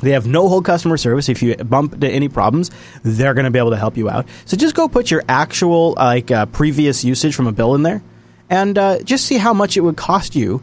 [0.00, 1.28] They have no whole customer service.
[1.28, 2.70] If you bump into any problems,
[3.02, 4.26] they're going to be able to help you out.
[4.46, 8.02] So just go put your actual like uh, previous usage from a bill in there,
[8.48, 10.62] and uh, just see how much it would cost you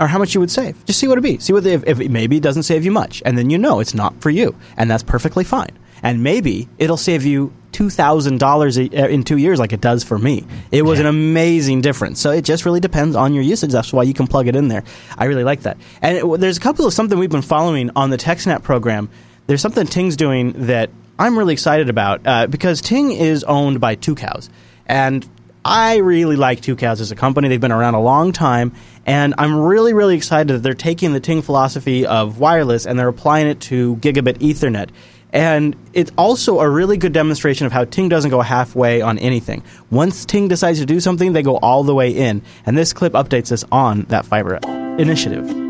[0.00, 0.84] or how much you would save.
[0.86, 1.38] Just see what it be.
[1.38, 3.58] See what the, if, if it maybe it doesn't save you much, and then you
[3.58, 5.76] know it's not for you, and that's perfectly fine.
[6.02, 10.18] And maybe it'll save you two thousand dollars in two years, like it does for
[10.18, 10.44] me.
[10.72, 11.04] It was Yeah.
[11.04, 12.18] an amazing difference.
[12.20, 13.70] So it just really depends on your usage.
[13.70, 14.82] That's why you can plug it in there.
[15.18, 15.76] I really like that.
[16.00, 19.10] And it, there's a couple of something we've been following on the TechSnap program.
[19.46, 23.94] There's something Ting's doing that I'm really excited about uh, because Ting is owned by
[23.96, 24.48] Tucows,
[24.86, 25.28] and
[25.64, 27.48] I really like Tucows as a company.
[27.48, 28.72] They've been around a long time,
[29.04, 33.08] and I'm really, really excited that they're taking the Ting philosophy of wireless and they're
[33.08, 34.90] applying it to gigabit Ethernet.
[35.32, 39.62] And it's also a really good demonstration of how Ting doesn't go halfway on anything.
[39.90, 42.42] Once Ting decides to do something, they go all the way in.
[42.66, 44.58] And this clip updates us on that fiber
[44.98, 45.69] initiative.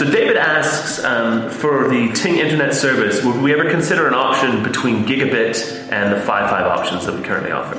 [0.00, 3.22] So David asks um, for the Ting Internet service.
[3.22, 7.52] Would we ever consider an option between gigabit and the 5.5 options that we currently
[7.52, 7.76] offer?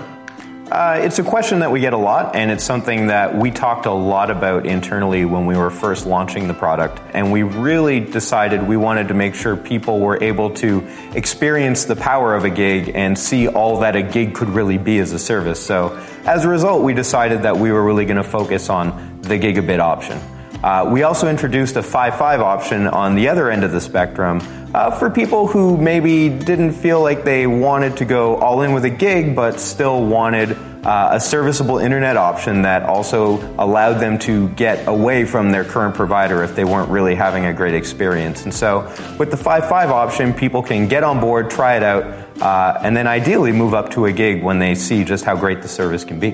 [0.72, 3.88] Uh, it's a question that we get a lot, and it's something that we talked
[3.88, 7.02] a lot about internally when we were first launching the product.
[7.16, 11.96] And we really decided we wanted to make sure people were able to experience the
[11.96, 15.18] power of a gig and see all that a gig could really be as a
[15.18, 15.60] service.
[15.60, 19.40] So, as a result, we decided that we were really going to focus on the
[19.40, 20.22] gigabit option.
[20.64, 24.42] Uh, we also introduced a 5 5 option on the other end of the spectrum
[24.74, 28.86] uh, for people who maybe didn't feel like they wanted to go all in with
[28.86, 34.50] a gig but still wanted uh, a serviceable internet option that also allowed them to
[34.50, 38.44] get away from their current provider if they weren't really having a great experience.
[38.44, 38.82] And so
[39.18, 42.04] with the 5 5 option, people can get on board, try it out,
[42.42, 45.64] uh, and then ideally move up to a gig when they see just how great
[45.64, 46.32] the service can be.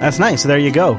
[0.00, 0.42] That's nice.
[0.42, 0.94] There you go.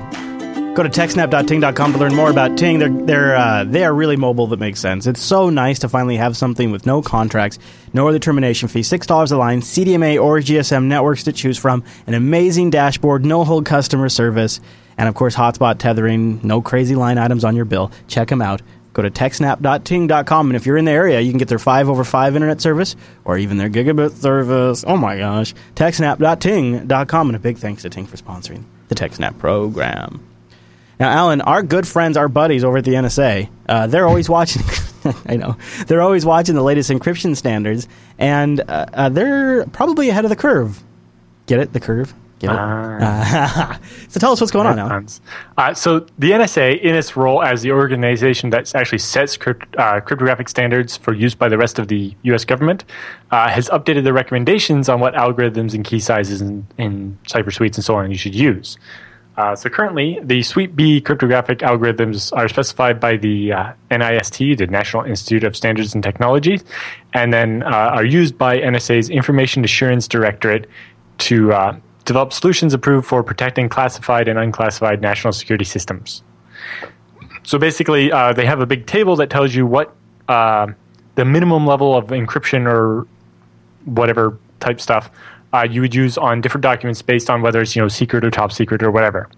[0.76, 2.80] Go to techsnap.ting.com to learn more about Ting.
[2.80, 4.48] They're they're uh, they are really mobile.
[4.48, 5.08] That makes sense.
[5.08, 7.60] It's so nice to finally have something with no contracts,
[7.92, 11.84] no early termination fee, six dollars a line, CDMA or GSM networks to choose from,
[12.08, 14.62] an amazing dashboard, no hold customer service,
[14.98, 16.40] and of course hotspot tethering.
[16.44, 17.92] No crazy line items on your bill.
[18.08, 18.62] Check them out.
[18.94, 22.04] Go to techsnap.ting.com, and if you're in the area, you can get their five over
[22.04, 24.86] five internet service or even their gigabit service.
[24.88, 25.54] Oh my gosh!
[25.76, 30.26] Techsnap.ting.com, and a big thanks to Ting for sponsoring the TechSnap program.
[31.00, 34.64] Now, Allan, our good friends, our buddies over at the NSA, uh, they're always watching.
[35.26, 35.58] I know
[35.88, 40.36] they're always watching the latest encryption standards, and uh, uh, they're probably ahead of the
[40.36, 40.84] curve.
[41.46, 41.72] Get it?
[41.72, 42.14] The curve.
[42.40, 42.58] Get it?
[42.58, 43.80] Ah.
[44.10, 45.04] so tell us what's going on now.
[45.58, 50.00] Uh, so the NSA, in its role as the organization that actually sets crypt, uh,
[50.02, 52.46] cryptographic standards for use by the rest of the U.S.
[52.46, 52.86] government,
[53.32, 57.78] uh, has updated the recommendations on what algorithms and key sizes and, and cipher suites
[57.78, 58.78] and so on you should use.
[59.40, 64.68] Uh, so currently, the Suite B cryptographic algorithms are specified by the uh, NIST, the
[64.68, 66.60] National Institute of Standards and Technology,
[67.14, 70.70] and then uh, are used by NSA's Information Assurance Directorate
[71.20, 76.22] to uh, develop solutions approved for protecting classified and unclassified national security systems.
[77.44, 79.96] So basically, uh, they have a big table that tells you what
[80.28, 80.68] uh,
[81.16, 83.08] the minimum level of encryption or
[83.86, 85.10] whatever type stuff
[85.54, 88.32] uh, you would use on different documents based on whether it's you know secret or
[88.32, 89.30] top secret or whatever.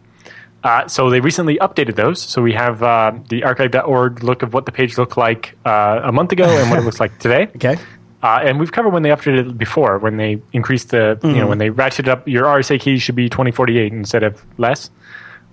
[0.63, 2.21] Uh, so they recently updated those.
[2.21, 6.11] So we have uh, the archive.org look of what the page looked like uh, a
[6.11, 7.47] month ago and what it looks like today.
[7.55, 7.77] Okay.
[8.21, 11.47] Uh, and we've covered when they updated it before, when they increased the, you know,
[11.47, 14.91] when they ratcheted up your RSA key should be 2048 instead of less.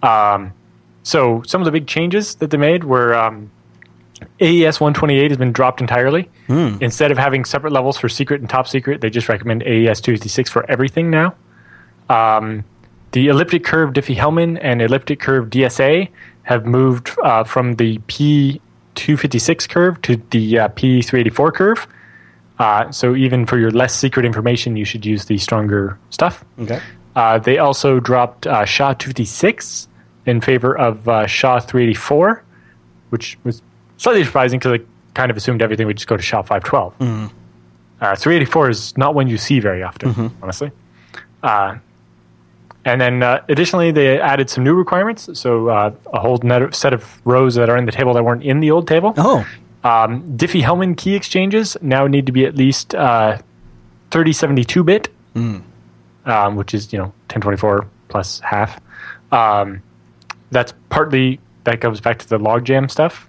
[0.02, 0.52] Um,
[1.02, 3.50] so some of the big changes that they made were um,
[4.40, 6.28] AES 128 has been dropped entirely.
[6.80, 10.50] Instead of having separate levels for secret and top secret, they just recommend AES 256
[10.50, 11.34] for everything now.
[12.08, 12.64] Um,
[13.12, 16.08] the elliptic curve Diffie-Hellman and elliptic curve DSA
[16.42, 21.86] have moved uh, from the P256 curve to the uh, P384 curve.
[22.58, 26.44] Uh, so even for your less secret information, you should use the stronger stuff.
[26.58, 26.80] Okay.
[27.14, 29.88] Uh, they also dropped uh, SHA 256
[30.26, 32.44] in favor of uh, SHA 384,
[33.10, 33.62] which was
[33.98, 34.84] slightly surprising because I
[35.14, 37.32] kind of assumed everything would just go to SHA 512.
[38.00, 40.70] Uh, 384 is not one you see very often, honestly.
[41.42, 41.76] Uh,
[42.84, 45.28] and then uh, additionally, they added some new requirements.
[45.38, 48.42] So uh, a whole net set of rows that are in the table that weren't
[48.44, 49.12] in the old table.
[49.18, 49.44] Oh,
[49.84, 53.38] Um, Diffie-Hellman key exchanges now need to be at least uh,
[54.10, 55.08] 3072 bit,
[56.24, 58.80] um, which is you know 1024 plus half.
[59.32, 59.82] Um,
[60.50, 63.27] that's partly that goes back to the logjam stuff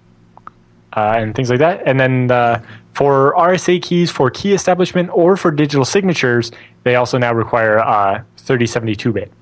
[0.94, 1.82] uh, and things like that.
[1.86, 6.50] And then uh, for RSA keys for key establishment or for digital signatures,
[6.82, 9.32] they also now require uh, 3072 bit.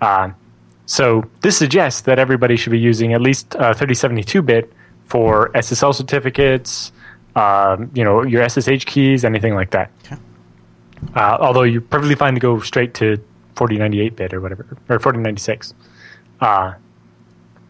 [0.00, 0.30] Uh,
[0.86, 4.72] so this suggests that everybody should be using at least uh, 3072 bit
[5.04, 6.92] for SSL certificates,
[7.36, 9.90] um, you know, your SSH keys, anything like that.
[10.04, 10.16] Okay.
[11.14, 13.16] Uh, although you're perfectly fine to go straight to
[13.56, 15.74] 4098 bit or whatever, or 4096.
[16.40, 16.74] Uh,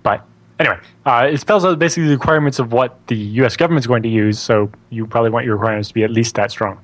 [0.03, 0.27] but
[0.61, 3.57] anyway, uh, it spells out basically the requirements of what the U.S.
[3.57, 4.39] government's going to use.
[4.39, 6.79] So you probably want your requirements to be at least that strong.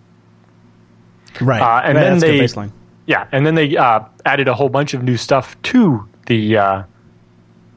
[1.41, 1.61] Right.
[1.61, 2.73] Uh, and then they baseline.
[3.07, 6.83] yeah, and then they uh, added a whole bunch of new stuff to the uh,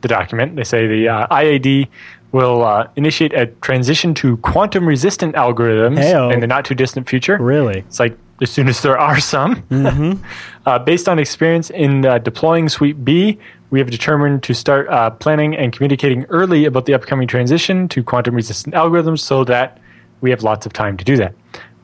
[0.01, 0.55] the document.
[0.55, 1.89] They say the uh, IAD
[2.31, 6.31] will uh, initiate a transition to quantum resistant algorithms Heyo.
[6.33, 7.38] in the not too distant future.
[7.38, 7.79] Really?
[7.79, 9.63] It's like as soon as there are some.
[10.65, 13.38] uh, based on experience in uh, deploying Suite B,
[13.69, 18.04] we have determined to start uh, planning and communicating early about the upcoming transition to
[18.04, 19.80] quantum resistant algorithms so that
[20.21, 21.34] we have lots of time to do that.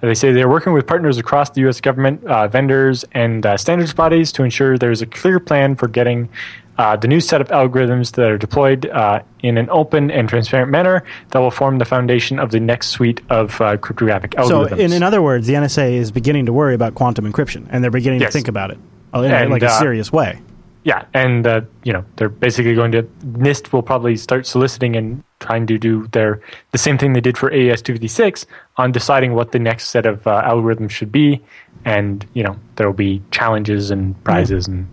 [0.05, 1.81] They say they're working with partners across the U.S.
[1.81, 6.29] government, uh, vendors, and uh, standards bodies to ensure there's a clear plan for getting
[6.77, 10.69] uh, the new set of algorithms that are deployed uh, in an open and transparent
[10.69, 14.79] manner that will form the foundation of the next suite of uh, cryptographic So, algorithms.
[14.79, 17.91] in, in other words, the NSA is beginning to worry about quantum encryption, and they're
[17.91, 18.29] beginning Yes.
[18.33, 18.77] to think about it
[19.13, 20.39] oh, in a- And, like a uh, serious way.
[20.85, 25.23] Yeah, and uh, you know they're basically going to NIST will probably start soliciting and
[25.39, 26.39] trying to do their
[26.73, 28.45] the same thing they did for AES two fifty six
[28.77, 31.41] on deciding what the next set of uh, algorithms should be,
[31.85, 34.87] and you know there will be challenges and prizes and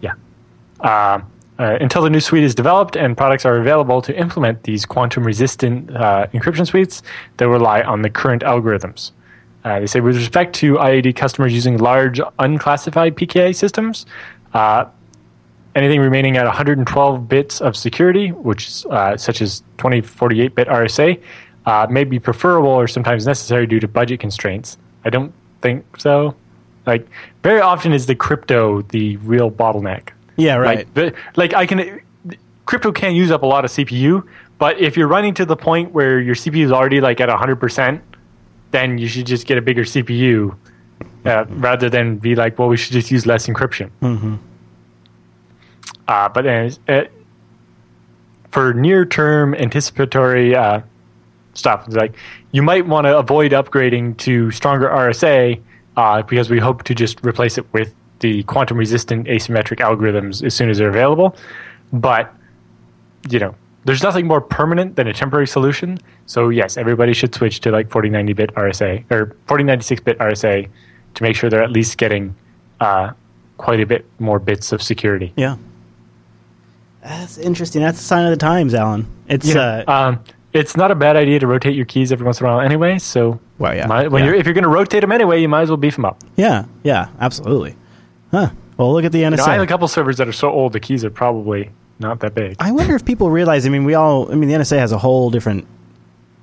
[0.00, 0.14] yeah.
[0.80, 1.20] Uh,
[1.60, 5.22] uh, until the new suite is developed and products are available to implement these quantum
[5.22, 7.02] resistant uh, encryption suites,
[7.36, 9.12] they rely on the current algorithms.
[9.62, 14.06] Uh, they say with respect to IAD customers using large unclassified PKI systems,
[14.54, 14.86] uh,
[15.74, 21.20] anything remaining at 112 bits of security, which is, uh, such as 2048 bit RSA,
[21.66, 24.76] uh, may be preferable or sometimes necessary due to budget constraints.
[25.04, 26.34] I don't think so.
[26.86, 27.06] Like
[27.42, 30.10] very often is the crypto the real bottleneck.
[30.36, 30.86] Yeah, right.
[30.96, 32.00] Like, like I can,
[32.66, 34.26] crypto can use up a lot of CPU,
[34.58, 38.00] but if you're running to the point where your CPU is already like at 100%,
[38.72, 40.56] then you should just get a bigger CPU
[41.24, 43.90] uh, rather than be like, well, we should just use less encryption.
[46.12, 47.04] Uh, but then, uh,
[48.50, 50.82] for near term anticipatory uh,
[51.54, 52.14] stuff, like
[52.50, 55.58] you might want to avoid upgrading to stronger RSA
[55.96, 60.52] uh, because we hope to just replace it with the quantum resistant asymmetric algorithms as
[60.54, 61.34] soon as they're available.
[61.94, 62.30] But,
[63.30, 63.54] you know,
[63.86, 65.98] there's nothing more permanent than a temporary solution.
[66.26, 70.68] So, yes, everybody should switch to like 4090 bit RSA or 4096 bit RSA
[71.14, 72.36] to make sure they're at least getting
[72.80, 73.12] uh,
[73.56, 75.32] quite a bit more bits of security.
[75.36, 75.56] yeah.
[77.02, 77.82] That's interesting.
[77.82, 79.06] That's a sign of the times, Allan.
[79.28, 82.24] It's You know, uh, um, it's not a bad idea to rotate your keys every
[82.24, 82.98] once in a while anyway.
[82.98, 84.30] So, Well, yeah, might- when yeah.
[84.30, 86.22] you're if you're going to rotate them anyway, you might as well beef them up.
[86.36, 87.74] yeah, yeah, absolutely.
[88.30, 88.50] Huh.
[88.76, 89.36] Well, look at the You NSA.
[89.38, 92.20] know, I have a couple servers that are so old the keys are probably not
[92.20, 92.56] that big.
[92.58, 93.66] I wonder if people realize.
[93.66, 94.30] I mean, we all.
[94.30, 95.66] I mean, the NSA has a whole different,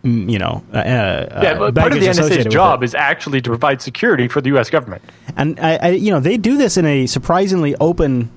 [0.03, 3.49] mm, you know, uh, uh, yeah, but part of the NSA's job is actually to
[3.49, 4.69] provide security for the U.S.
[4.69, 5.01] government.
[5.35, 8.29] and I, I, you know, they do this in a surprisingly open.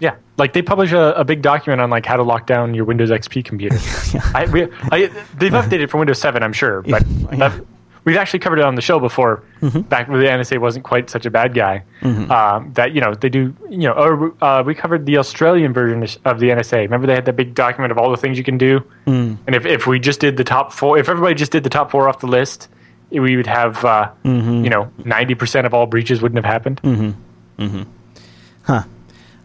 [0.00, 2.84] Yeah, like they publish a, a big document on like how to lock down your
[2.86, 3.76] Windows XP computer.
[4.34, 5.06] I, we, I,
[5.38, 7.36] they've updated for Windows 7, I'm sure, but Yeah.
[7.48, 7.64] that,
[8.06, 11.26] we've actually covered it on the show before, back when the NSA wasn't quite such
[11.26, 11.84] a bad guy.
[12.30, 16.02] Um, that you know they do, you know, or, uh, we covered the Australian version
[16.24, 16.78] of the NSA.
[16.82, 19.66] Remember they had that big document of all the things you can do, and if
[19.66, 22.20] if we just did the top four, if everybody just did the top four off
[22.20, 22.68] the list.
[23.12, 26.80] We would have, uh, you know, ninety percent of all breaches wouldn't have happened.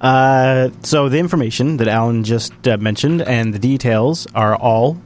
[0.06, 5.02] Uh, so the information that Allan just uh, mentioned and the details are all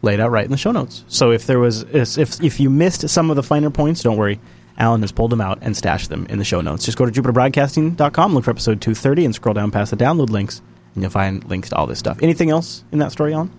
[0.00, 1.04] laid out right in the show notes.
[1.06, 4.40] So if there was if if you missed some of the finer points, don't worry.
[4.78, 6.86] Allan has pulled them out and stashed them in the show notes.
[6.86, 10.62] Just go to jupiterbroadcasting.com, look for episode 230, and scroll down past the download links,
[10.94, 12.18] and you'll find links to all this stuff.
[12.22, 13.50] Anything else in that story, Allan?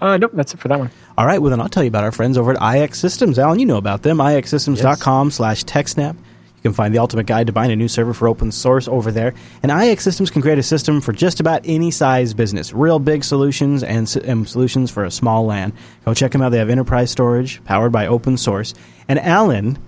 [0.00, 0.92] Uh, nope, that's it for that one.
[1.18, 3.36] All right, well then I'll tell you about our friends over at IX Systems.
[3.36, 4.18] Allan, you know about them.
[4.18, 6.16] IXsystems.com slash TechSnap.
[6.62, 9.10] You can find the ultimate guide to buying a new server for open source over
[9.10, 9.32] there.
[9.62, 12.74] And iXsystems can create a system for just about any size business.
[12.74, 15.72] Real big solutions and, and solutions for a small LAN.
[16.04, 16.50] Go check them out.
[16.50, 18.74] They have enterprise storage powered by open source.
[19.08, 19.78] And Allan,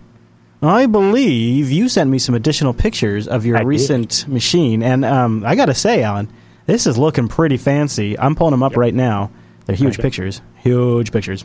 [0.63, 3.67] I believe you sent me some additional pictures of your I did.
[3.67, 4.83] recent machine.
[4.83, 6.33] And um, I got to say, Allan,
[6.65, 8.19] this is looking pretty fancy.
[8.19, 8.79] I'm pulling them up Yep.
[8.79, 9.31] right now.
[9.67, 10.03] They're huge Okay.
[10.05, 10.41] pictures.
[10.57, 11.45] Huge pictures.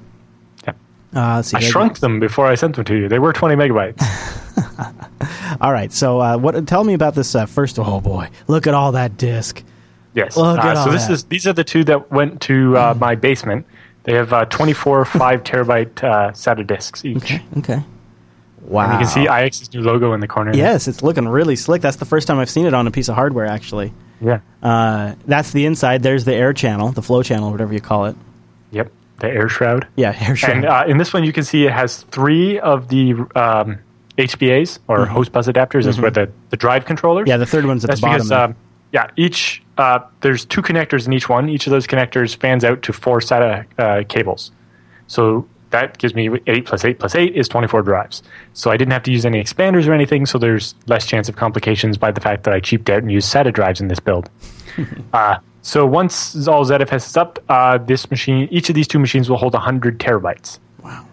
[0.65, 0.77] Yep.
[1.13, 1.57] Uh, see.
[1.57, 3.09] I Did shrunk them before I sent them to you.
[3.09, 4.01] They were 20 megabytes.
[5.61, 5.91] All right.
[5.91, 6.67] So, uh, what?
[6.67, 7.79] Tell me about this uh, first.
[7.79, 8.29] Oh boy!
[8.47, 9.63] Look at all that disk.
[10.13, 10.35] Yes.
[10.37, 11.13] Look at Uh, all so this that.
[11.13, 13.65] is these are the two that went to uh, my basement.
[14.03, 17.17] They have uh, 24 five terabyte uh, SATA disks each.
[17.17, 17.41] Okay.
[17.57, 17.83] Okay.
[18.61, 18.83] Wow.
[18.83, 20.53] And you can see IX's new logo in the corner.
[20.55, 21.81] Yes, it's looking really slick.
[21.81, 23.93] That's the first time I've seen it on a piece of hardware, actually.
[24.19, 24.39] Yeah.
[24.63, 26.03] Uh, that's the inside.
[26.03, 28.15] There's the air channel, the flow channel, whatever you call it.
[28.71, 28.91] Yep.
[29.19, 29.87] The air shroud.
[29.95, 30.55] Yeah, air shroud.
[30.57, 33.79] And uh, in this one, you can see it has three of the um,
[34.17, 35.85] HBAs or host bus adapters.
[35.85, 37.23] That's where the, the drive controllers.
[37.23, 37.29] Mm-hmm.
[37.29, 38.27] yeah, the third one's at That's the bottom.
[38.27, 38.55] because um,
[38.91, 41.49] yeah, each uh, there's two connectors in each one.
[41.49, 44.51] Each of those connectors fans out to four SATA uh, cables.
[45.07, 48.23] So that gives me eight plus eight plus eight is 24 drives.
[48.53, 50.25] So I didn't have to use any expanders or anything.
[50.25, 53.31] So there's less chance of complications by the fact that I cheaped out and used
[53.31, 54.29] SATA drives in this build.
[55.13, 59.29] uh, so once all ZFS is up, uh, this machine, each of these two machines
[59.29, 61.05] will hold 100 terabytes wow.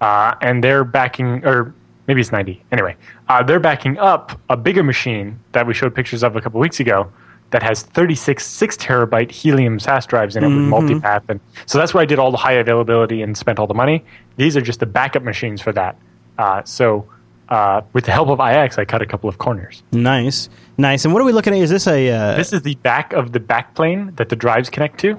[0.00, 1.74] uh, and they're backing, or
[2.08, 2.64] maybe it's 90.
[2.72, 2.96] Anyway,
[3.28, 6.80] uh, they're backing up a bigger machine that we showed pictures of a couple weeks
[6.80, 7.12] ago
[7.50, 11.94] that has 36 six terabyte helium SAS drives in it with multipath, and so that's
[11.94, 14.04] where I did all the high availability and spent all the money.
[14.36, 15.96] These are just the backup machines for that.
[16.38, 17.06] Uh, so.
[17.50, 19.82] Uh, with the help of IX, I cut a couple of corners.
[19.90, 20.50] Nice.
[20.76, 21.06] Nice.
[21.06, 21.60] And what are we looking at?
[21.60, 22.10] Is this a.
[22.10, 25.18] Uh, This is the back of the backplane that the drives connect to.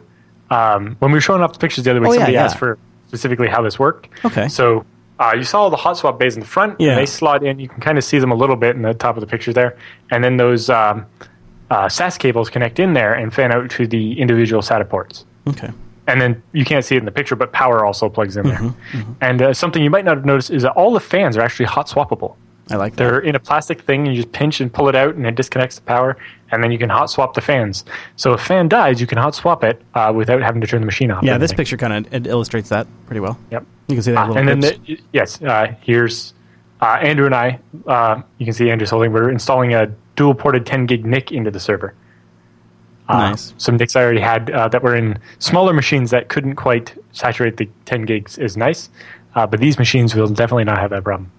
[0.51, 2.45] Um, when we were showing off the pictures the other week, Oh, yeah, somebody yeah.
[2.45, 2.77] asked for
[3.07, 4.09] specifically how this worked.
[4.23, 4.47] Okay.
[4.47, 4.85] So
[5.19, 6.91] uh, you saw all the hot swap bays in the front, Yeah.
[6.91, 7.59] and they slot in.
[7.59, 9.51] You can kind of see them a little bit in the top of the picture
[9.53, 9.77] there.
[10.11, 11.05] And then those um,
[11.69, 15.25] uh, SAS cables connect in there and fan out to the individual SATA ports.
[15.47, 15.69] okay.
[16.07, 18.67] And then you can't see it in the picture, but power also plugs in Mm-hmm,
[18.97, 19.05] there.
[19.21, 21.67] And uh, something you might not have noticed is that all the fans are actually
[21.67, 22.35] hot swappable.
[22.71, 22.97] I like that.
[22.97, 25.35] They're in a plastic thing, and you just pinch and pull it out, and it
[25.35, 26.17] disconnects the power,
[26.51, 27.85] and then you can hot swap the fans.
[28.15, 30.85] So if fan dies, you can hot swap it uh, without having to turn the
[30.85, 31.23] machine off.
[31.23, 33.37] Yeah, this picture kind of illustrates that pretty well.
[33.51, 33.65] Yep.
[33.87, 36.33] You can see that Uh, little and then, the, yes, uh, here's
[36.81, 37.59] uh, Andrew and I.
[37.87, 39.11] Uh, you can see Andrew's holding.
[39.13, 41.93] We're installing a dual ported 10 gig NIC into the server.
[43.07, 43.53] Uh, Nice.
[43.57, 47.57] Some NICs I already had uh, that were in smaller machines that couldn't quite saturate
[47.57, 48.89] the 10 gigs is nice.
[49.35, 51.31] Uh, but these machines will definitely not have that problem.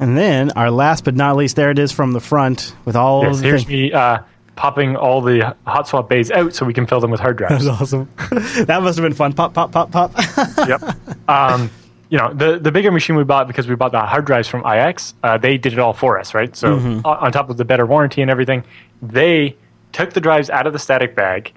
[0.00, 3.26] And then our last but not least, there it is from the front with all
[3.26, 4.20] of the here's me uh,
[4.56, 7.64] popping all the hot swap bays out so we can fill them with hard drives.
[7.64, 8.08] That's awesome.
[8.66, 9.34] that must have been fun.
[9.34, 10.12] Pop, pop, pop, pop.
[10.68, 10.82] yep.
[11.28, 11.70] Um,
[12.08, 14.66] you know, the the bigger machine we bought because we bought the hard drives from
[14.66, 16.56] IX, uh, they did it all for us, right?
[16.56, 17.06] So Mm-hmm.
[17.06, 18.64] on, on top of the better warranty and everything,
[19.00, 19.56] they
[19.92, 21.52] took the drives out of the static bag,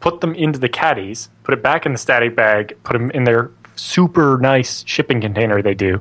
[0.00, 3.24] put them into the caddies, put it back in the static bag, put them in
[3.24, 6.00] their super nice shipping container they do,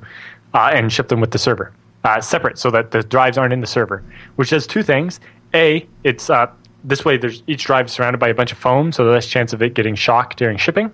[0.53, 1.71] uh, and ship them with the server
[2.03, 4.03] uh, separate so that the drives aren't in the server,
[4.35, 5.19] which does two things.
[5.53, 6.47] A, it's uh,
[6.83, 7.17] this way.
[7.17, 9.73] There's each drive is surrounded by a bunch of foam, so less chance of it
[9.73, 10.93] getting shocked during shipping.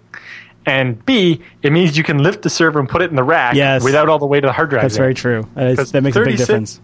[0.66, 3.56] And B, it means you can lift the server and put it in the rack
[3.56, 3.84] Yes.
[3.84, 4.84] without all the weight of the hard drive.
[4.84, 5.48] That's very true.
[5.56, 6.80] That, is, that makes a big difference.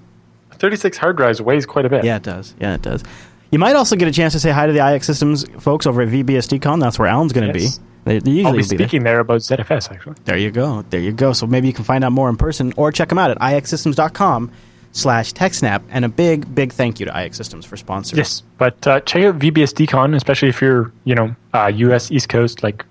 [0.52, 2.04] 36 hard drives weighs quite a bit.
[2.04, 2.54] Yeah, it does.
[2.60, 3.04] Yeah, it does.
[3.52, 6.10] You might also get a chance to say hi to the iXsystems folks over at
[6.10, 6.80] VBSDCon.
[6.82, 7.78] That's where Allan's going to Yes.
[7.78, 7.84] be.
[8.10, 8.88] They, they usually I'll be be there.
[8.88, 10.16] speaking there about ZFS actually.
[10.26, 10.82] There you go.
[10.90, 11.32] There you go.
[11.32, 14.52] So maybe you can find out more in person or check them out at ixsystems.com
[14.94, 15.84] slash TechSnap.
[15.92, 18.18] And a big, big thank you to iXsystems for sponsoring.
[18.18, 22.10] Yes, but uh, check out VBSDCon, especially if you're, you know, uh, U.S.
[22.10, 22.84] East Coast, like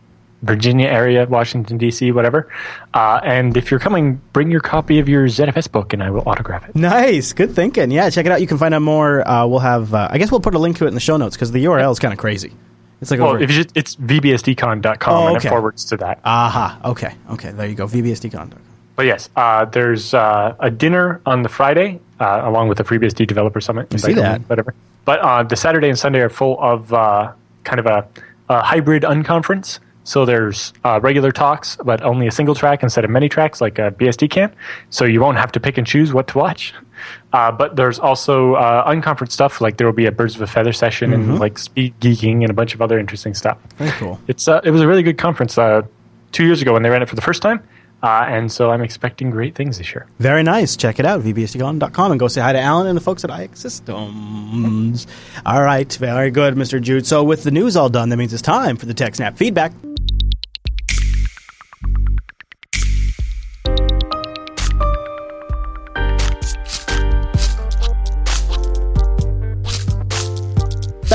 [0.43, 2.49] Virginia area, Washington D.C., whatever.
[2.95, 6.23] Uh, and if you're coming, bring your copy of your ZFS book, and I will
[6.29, 6.77] autograph it.
[6.77, 7.33] Nice.
[7.33, 7.91] Good thinking.
[7.91, 8.41] Yeah, check it out.
[8.41, 9.29] You can find out more.
[9.29, 11.16] Uh, we'll have, uh, I guess we'll put a link to it in the show
[11.16, 12.53] notes because the URL is kind of crazy.
[13.01, 13.41] It's like Well, over.
[13.41, 16.21] if you just, it's vbsdcon.com, Oh, and it forwards to that.
[16.25, 16.81] Aha.
[16.85, 17.15] Okay.
[17.31, 17.51] Okay.
[17.53, 17.87] There you go.
[17.87, 18.53] VBSDCon.
[18.97, 23.27] But yes, uh, there's uh, a dinner on the Friday, uh, along with the FreeBSD
[23.29, 23.93] Developer Summit.
[24.01, 24.41] see that.
[24.49, 24.75] Whatever.
[25.05, 27.33] But uh, the Saturday and Sunday are full of uh,
[27.63, 28.09] kind of a,
[28.49, 29.79] a hybrid unconference.
[30.03, 33.79] So there's uh, regular talks, but only a single track instead of many tracks, like
[33.79, 34.53] a BSDCan.
[34.91, 36.75] So you won't have to pick and choose what to watch.
[37.33, 40.47] Uh, but there's also uh, unconference stuff, like there will be a Birds of a
[40.47, 43.59] Feather session and like speed geeking and a bunch of other interesting stuff.
[43.62, 43.76] Mm-hmm.
[43.76, 44.20] Very cool.
[44.29, 45.83] It's uh, it was a really good conference uh,
[46.33, 47.62] two years ago when they ran it for the first time,
[48.03, 50.07] uh, and so I'm expecting great things this year.
[50.18, 50.74] Very nice.
[50.74, 55.07] Check it out, vbsdcon.com, and go say hi to Allan and the folks at iXsystems.
[55.45, 55.93] All right.
[55.93, 56.81] Very good, Mr.
[56.81, 57.07] Jude.
[57.07, 59.72] So, with the news all done, that means it's time for the TechSnap feedback.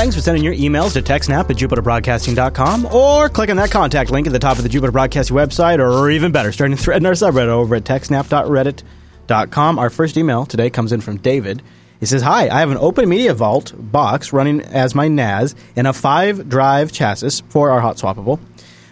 [0.04, 4.26] Thanks for sending your emails to TechSnap at JupiterBroadcasting.com or click on that contact link
[4.26, 7.06] at the top of the Jupiter Broadcasting website, or even better, starting a thread in
[7.06, 9.78] our subreddit over at TechSnap.reddit.com.
[9.78, 11.62] Our first email today comes in from David.
[12.00, 16.50] He says, Hi, I have an OpenMediaVault box running as my NAS in a five
[16.50, 18.40] drive chassis for our hot swappable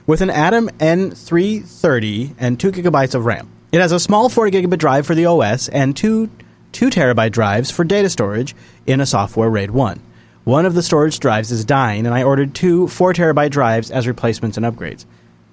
[0.06, 3.50] with an Atom N330 and 2 gigabytes of RAM.
[3.70, 6.30] It has a small 40 gigabit drive for the OS and two
[6.72, 8.56] 2 terabyte drives for data storage
[8.86, 10.00] in a software RAID 1.
[10.45, 14.09] One of the storage drives is dying, and I ordered two 4 terabyte drives as
[14.09, 15.05] replacements and upgrades.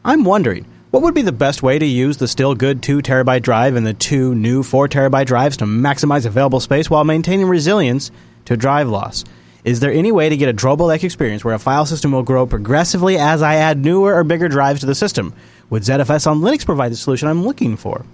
[0.03, 3.43] I'm wondering, what would be the best way to use the still good 2 terabyte
[3.43, 8.09] drive and the two new 4 terabyte drives to maximize available space while maintaining resilience
[8.45, 9.25] to drive loss?
[9.63, 12.23] Is there any way to get a Drobo like experience where a file system will
[12.23, 15.35] grow progressively as I add newer or bigger drives to the system?
[15.69, 18.07] Would ZFS on Linux provide the solution I'm looking for?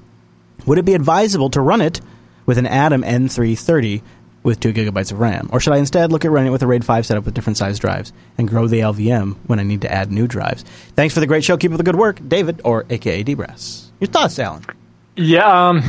[0.66, 2.02] Would it be advisable to run it
[2.46, 4.02] with an Atom N330
[4.46, 5.50] with 2 gigabytes of RAM?
[5.52, 7.58] Or should I instead look at running it with a RAID 5 setup with different
[7.58, 10.64] size drives and grow the LVM when I need to add new drives?
[10.96, 11.58] Thanks for the great show.
[11.58, 12.20] Keep up the good work.
[12.28, 13.88] David, or AKA DBRAS.
[14.00, 14.64] Your thoughts, Allan?
[15.16, 15.82] Yeah, um,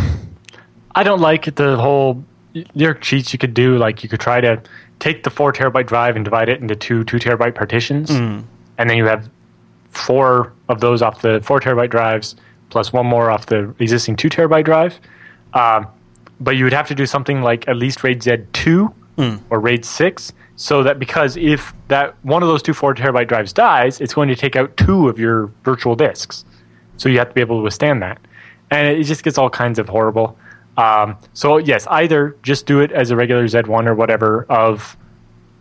[0.95, 2.25] I don't like the whole.
[2.75, 3.77] There are cheats you could do.
[3.77, 4.63] Like you could try to
[4.99, 8.47] take the four terabyte drive and divide it into two two terabyte partitions, and
[8.79, 9.29] then you have
[9.91, 12.37] four of those off the four terabyte drives
[12.71, 14.99] plus one more off the existing two terabyte drive.
[15.55, 15.87] Um,
[16.41, 18.93] but you would have to do something like at least RAID Z two
[19.51, 23.53] or RAID six, so that because if that one of those two four terabyte drives
[23.53, 26.45] dies, it's going to take out two of your virtual disks.
[26.99, 28.19] So you have to be able to withstand that,
[28.71, 30.39] and it just gets all kinds of horrible.
[30.77, 34.97] Um, so yes, either just do it as a regular Z1 or whatever of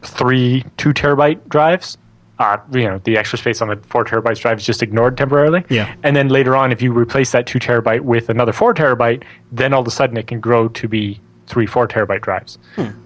[0.02, 1.98] three two terabyte drives.
[2.38, 5.64] Uh, you know, the extra space on the four terabytes drive is just ignored temporarily.
[5.70, 5.96] Yeah.
[6.04, 9.24] And then later on, if you replace that two terabyte with another four terabyte,
[9.54, 12.58] then all of a sudden it can grow to be three four terabyte drives.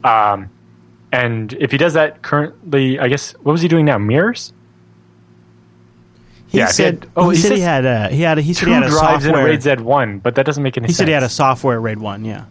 [0.04, 0.50] Um,
[1.12, 3.98] and if he does that currently, I guess what was he doing now?
[4.00, 4.52] Mirrors.
[6.48, 7.04] He Yeah, said.
[7.04, 8.10] had- oh, he, he said he had a.
[8.10, 8.40] He had.
[8.40, 9.46] A, he said he had a drives in a software.
[9.52, 10.92] RAID Z1, but that doesn't make any sense.
[10.92, 10.98] he sense.
[10.98, 12.26] said he had a software RAID one.
[12.26, 12.46] Yeah.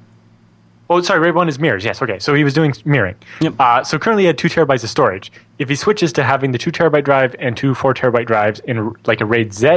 [0.90, 1.84] Oh, sorry, RAID 1 is mirrors.
[1.84, 2.18] Yes, okay.
[2.18, 3.16] So he was doing mirroring.
[3.42, 3.54] Yep.
[3.58, 5.30] Uh, so currently he had two terabytes of storage.
[5.58, 8.94] If he switches to having the two terabyte drive and two four terabyte drives in
[9.06, 9.68] like a RAID Z,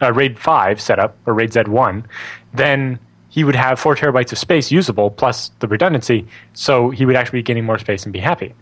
[0.00, 2.04] uh, RAID 5 setup or RAID Z1,
[2.54, 6.26] then he would have four terabytes of space usable plus the redundancy.
[6.54, 8.54] So he would actually be getting more space and be happy.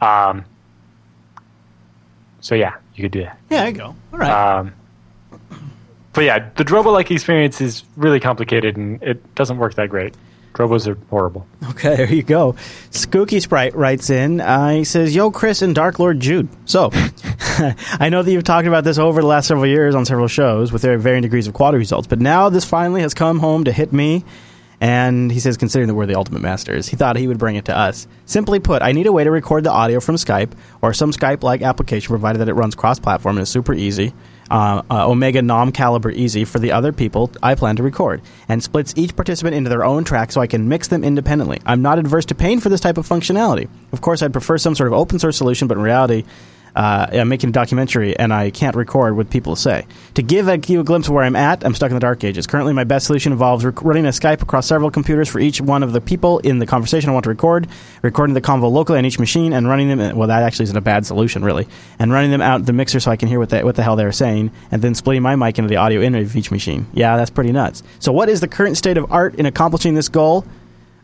[0.00, 0.44] Um,
[2.40, 3.38] so yeah, you could do that.
[3.50, 3.60] Yeah.
[3.60, 3.96] There you go.
[4.12, 4.58] All right.
[4.58, 4.74] Um,
[6.12, 10.14] but yeah, the Drobo-like experience is really complicated and it doesn't work that great.
[10.54, 11.46] Drobos are horrible.
[11.70, 12.52] Okay, there you go.
[12.90, 14.40] Skooky Sprite writes in.
[14.40, 16.48] Uh, he says, "Yo, Chris and Dark Lord Jude.
[16.66, 16.90] So,
[17.98, 20.70] I know that you've talked about this over the last several years on several shows
[20.72, 23.72] with their varying degrees of quality results, but now this finally has come home to
[23.72, 24.24] hit me."
[24.82, 27.66] And he says, considering that we're the ultimate masters, he thought he would bring it
[27.66, 28.08] to us.
[28.26, 31.62] Simply put, I need a way to record the audio from Skype or some Skype-like
[31.62, 34.12] application, provided that it runs cross-platform and is super easy.
[34.52, 38.62] Uh, uh, Omega Nom Caliber Easy for the other people I plan to record, and
[38.62, 41.58] splits each participant into their own track so I can mix them independently.
[41.64, 43.70] I'm not adverse to paying for this type of functionality.
[43.92, 46.24] Of course, I'd prefer some sort of open source solution, but in reality,
[46.74, 49.86] uh, I'm making a documentary and I can't record what people say.
[50.14, 52.24] To give a, you a glimpse of where I'm at, I'm stuck in the dark
[52.24, 52.46] ages.
[52.46, 55.82] Currently, my best solution involves rec- running a Skype across several computers for each one
[55.82, 57.68] of the people in the conversation I want to record,
[58.02, 60.16] recording the convo locally on each machine, and running them.
[60.16, 61.68] Well, that actually isn't a bad solution, really.
[61.98, 63.96] And running them out the mixer so I can hear what the, what the hell
[63.96, 66.86] they're saying, and then splitting my mic into the audio in of each machine.
[66.94, 67.82] Yeah, that's pretty nuts.
[67.98, 70.46] So, what is the current state of art in accomplishing this goal?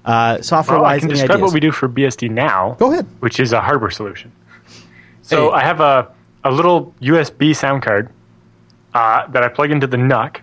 [0.05, 1.43] Uh, software Well, I wise, can describe ideas?
[1.43, 2.77] what we do for BSD now.
[2.79, 3.07] Go ahead.
[3.21, 4.33] Which is a hardware solution.
[5.29, 5.59] So Hey.
[5.59, 6.11] I have a,
[6.45, 8.11] a little USB sound card
[8.95, 10.41] uh, that I plug into the NUC,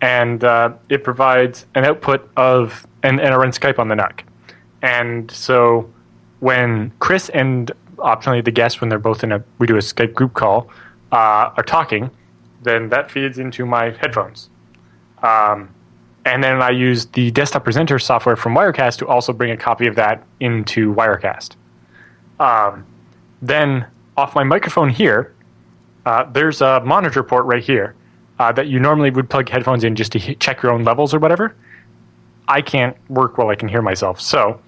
[0.00, 4.22] and uh, it provides an output of, and, and I run Skype on the NUC.
[4.80, 5.92] And so
[6.40, 10.14] when Chris and optionally the guest, when they're both in a, we do a Skype
[10.14, 10.70] group call,
[11.12, 12.10] uh, are talking,
[12.62, 14.48] then that feeds into my headphones.
[15.22, 15.68] Um,
[16.24, 19.86] and then I use the desktop presenter software from Wirecast to also bring a copy
[19.86, 21.56] of that into Wirecast.
[22.40, 22.86] Um,
[23.42, 25.34] then off my microphone here,
[26.04, 27.94] uh, there's a monitor port right here
[28.38, 31.12] uh, that you normally would plug headphones in just to he- check your own levels
[31.12, 31.54] or whatever.
[32.48, 34.60] I can't work while I can hear myself, so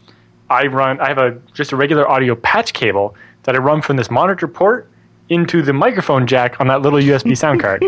[0.50, 1.00] I run.
[1.00, 3.14] I have a just a regular audio patch cable
[3.44, 4.90] that I run from this monitor port
[5.28, 7.84] into the microphone jack on that little USB sound card.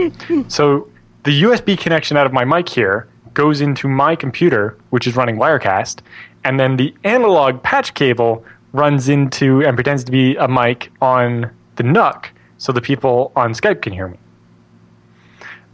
[0.49, 0.89] So
[1.25, 5.37] the USB connection out of my mic here goes into my computer, which is running
[5.37, 6.01] Wirecast,
[6.45, 11.51] and then the analog patch cable runs into and pretends to be a mic on
[11.77, 14.19] the NUC, so the people on Skype can hear me.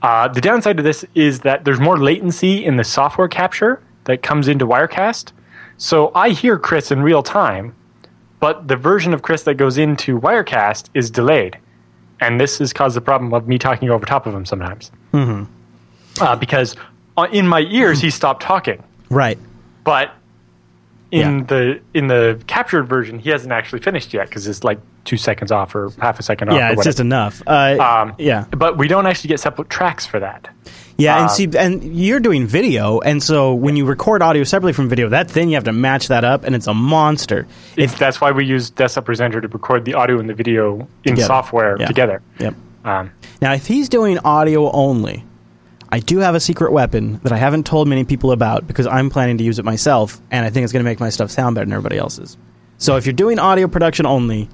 [0.02, 4.22] Uh, the downside to this is that there's more latency in the software capture that
[4.22, 5.32] comes into Wirecast.
[5.78, 7.74] So I hear Chris in real time,
[8.40, 11.58] but the version of Chris that goes into Wirecast is delayed.
[12.20, 14.90] And this has caused the problem of me talking over top of him sometimes.
[16.20, 16.76] Uh, because
[17.16, 18.82] uh, in my ears, he stopped talking.
[19.10, 19.38] Right.
[19.84, 20.14] But
[21.12, 21.44] in Yeah.
[21.46, 25.52] the in the captured version, he hasn't actually finished yet because it's like two seconds
[25.52, 26.56] off or half a second off.
[26.56, 27.42] yeah, it's just enough.
[27.46, 30.48] Uh, Um, yeah, But we don't actually get separate tracks for that.
[30.96, 34.72] yeah, and uh, see, and you're doing video, and so when you record audio separately
[34.72, 37.46] from video, that then you have to match that up, and it's a monster.
[37.76, 41.12] If that's why we use Desktop Presenter to record the audio and the video in
[41.14, 41.22] Together.
[41.26, 41.86] software Yeah.
[41.86, 42.20] together.
[42.40, 42.54] Yep.
[42.84, 45.24] Um, Now, if he's doing audio only,
[45.90, 49.08] I do have a secret weapon that I haven't told many people about because I'm
[49.10, 51.54] planning to use it myself, and I think it's going to make my stuff sound
[51.54, 52.36] better than everybody else's.
[52.78, 54.48] So, if you're doing audio production only,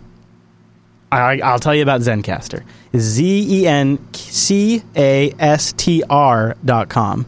[1.11, 2.63] I, I'll tell you about Zencastr.
[2.97, 7.27] Z E N C A S T R dot com.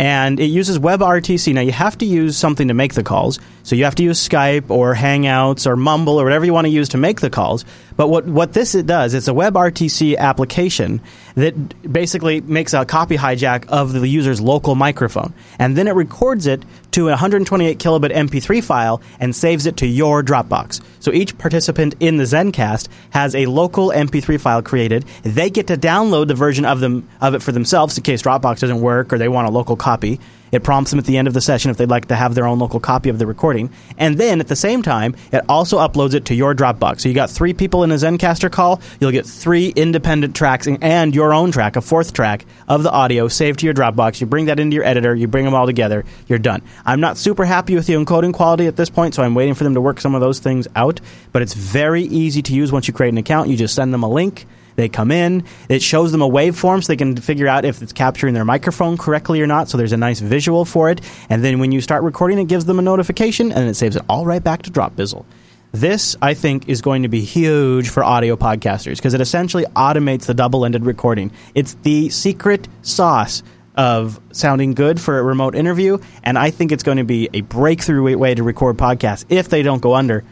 [0.00, 1.52] And it uses WebRTC.
[1.52, 3.38] Now, you have to use something to make the calls.
[3.64, 6.70] So, you have to use Skype or Hangouts or Mumble or whatever you want to
[6.70, 7.66] use to make the calls.
[7.98, 11.02] But what, what this it does, it's a WebRTC application
[11.34, 15.34] that basically makes a copy hijack of the user's local microphone.
[15.58, 16.62] And then it records it
[16.92, 20.80] to a 128 kilobit MP3 file and saves it to your Dropbox.
[21.00, 25.04] So each participant in the Zencast has a local MP3 file created.
[25.22, 28.60] They get to download the version of them of it for themselves in case Dropbox
[28.60, 30.20] doesn't work or they want a local copy.
[30.52, 32.46] It prompts them at the end of the session if they'd like to have their
[32.46, 33.70] own local copy of the recording.
[33.98, 37.00] And then at the same time, it also uploads it to your Dropbox.
[37.00, 41.14] So you got three people in a Zencastr call, you'll get three independent tracks and-
[41.14, 44.20] your own track, a fourth track of the audio saved to your Dropbox.
[44.20, 46.62] You bring that into your editor, you bring them all together, you're done.
[46.84, 49.64] I'm not super happy with the encoding quality at this point, so I'm waiting for
[49.64, 51.00] them to work some of those things out.
[51.32, 53.48] But it's very easy to use once you create an account.
[53.48, 54.46] You just send them a link.
[54.76, 55.44] They come in.
[55.68, 58.96] It shows them a waveform so they can figure out if it's capturing their microphone
[58.96, 59.68] correctly or not.
[59.68, 61.00] So there's a nice visual for it.
[61.28, 64.02] And then when you start recording, it gives them a notification and it saves it
[64.08, 65.24] all right back to DropBizzle.
[65.72, 70.26] This, I think, is going to be huge for audio podcasters because it essentially automates
[70.26, 71.30] the double ended recording.
[71.54, 73.44] It's the secret sauce
[73.76, 75.98] of sounding good for a remote interview.
[76.24, 79.62] And I think it's going to be a breakthrough way to record podcasts if they
[79.62, 80.24] don't go under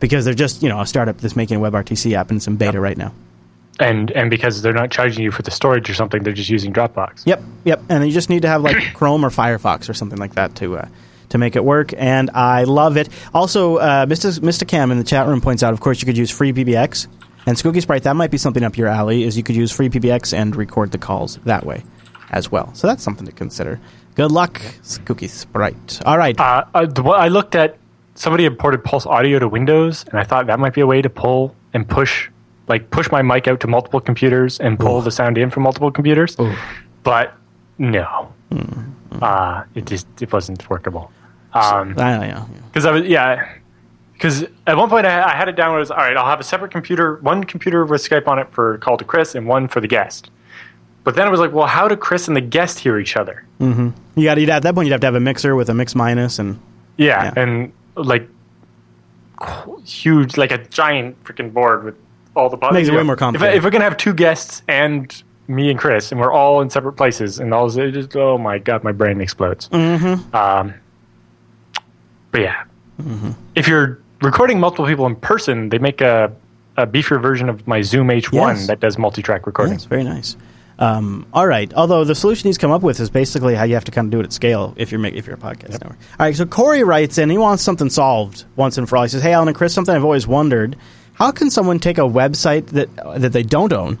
[0.00, 2.80] because they're just, you know, a startup that's making a WebRTC app and some beta
[2.80, 3.12] right now.
[3.80, 6.72] And and because they're not charging you for the storage or something, they're just using
[6.72, 7.26] Dropbox.
[7.26, 7.82] Yep, yep.
[7.88, 10.76] And you just need to have like Chrome or Firefox or something like that to
[10.78, 10.88] uh,
[11.30, 11.92] to make it work.
[11.96, 13.08] And I love it.
[13.34, 14.38] Also, uh, Mr.
[14.40, 14.68] Mr.
[14.68, 17.06] Cam in the chat room points out, of course, you could use FreePBX
[17.46, 18.02] and Skooky Sprite.
[18.02, 19.24] That might be something up your alley.
[19.24, 21.82] Is you could use FreePBX and record the calls that way
[22.30, 22.72] as well.
[22.74, 23.80] So that's something to consider.
[24.14, 26.02] Good luck, Skooky Sprite.
[26.04, 26.38] All right.
[26.38, 27.78] Uh, uh, the one I looked at,
[28.14, 31.10] somebody had ported PulseAudio to Windows, and I thought that might be a way to
[31.10, 32.28] pull and push,
[32.70, 35.90] like push my mic out to multiple computers and pull the sound in from multiple
[35.90, 36.36] computers.
[37.02, 37.34] But
[37.78, 38.32] no,
[39.20, 41.12] uh, it just it wasn't workable.
[41.52, 42.46] Um, I know.
[42.68, 43.56] because I was yeah.
[44.14, 46.14] Because at one point I, I had it down Was all right.
[46.16, 49.34] I'll have a separate computer, one computer with Skype on it for call to Chris,
[49.34, 50.30] and one for the guest.
[51.04, 53.44] But then it was like, well, how do Chris and the guest hear each other?
[53.58, 56.38] You got at that point you'd have to have a mixer with a mix minus
[56.38, 56.58] and
[56.98, 57.42] Yeah, Yeah.
[57.42, 58.28] and like
[59.84, 61.94] huge, like a giant freaking board with
[62.40, 62.74] all the buttons.
[62.78, 63.56] Makes it way more complicated.
[63.56, 66.92] if we're gonna have two guests and me and Chris, and we're all in separate
[66.94, 69.68] places, and all it just oh my god, my brain explodes.
[69.68, 70.34] Mm-hmm.
[70.34, 70.74] Um,
[72.32, 72.64] but yeah,
[73.00, 73.30] Mm-hmm.
[73.54, 76.30] if you're recording multiple people in person, they make a
[76.76, 78.66] a beefier version of my Zoom H1 Yes.
[78.68, 79.74] that does multi-track recording.
[79.74, 80.36] Yes, very nice.
[80.78, 81.72] Um, all right.
[81.74, 84.10] Although the solution he's come up with is basically how you have to kind of
[84.12, 85.98] do it at scale if you're make, if you're a podcast network.
[86.18, 86.34] All right.
[86.36, 87.28] So Corey writes in.
[87.28, 89.02] He wants something solved once and for all.
[89.02, 90.76] He says, "Hey, Allan and Chris, something I've always wondered:
[91.20, 92.88] How can someone take a website that
[93.20, 93.98] that they don't own?"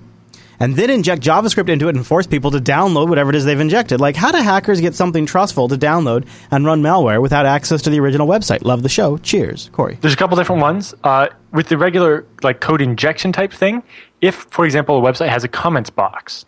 [0.58, 3.58] And then inject JavaScript into it and force people to download whatever it is they've
[3.58, 3.98] injected.
[3.98, 7.90] Like, how do hackers get something trustful to download and run malware without access to
[7.90, 8.62] the original website?
[8.62, 9.16] Love the show.
[9.18, 9.96] Cheers, Corey.
[10.00, 10.94] There's a couple different ones.
[11.02, 13.82] Uh, with the regular like code injection type thing,
[14.20, 16.44] if for example a website has a comments box,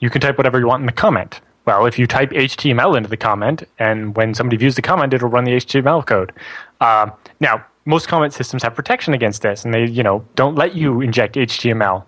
[0.00, 1.40] you can type whatever you want in the comment.
[1.64, 5.28] Well, if you type HTML into the comment, and when somebody views the comment, it'll
[5.28, 6.32] run the HTML code.
[6.80, 10.74] Um now, most comment systems have protection against this, and they you know don't let
[10.74, 12.04] you inject HTML.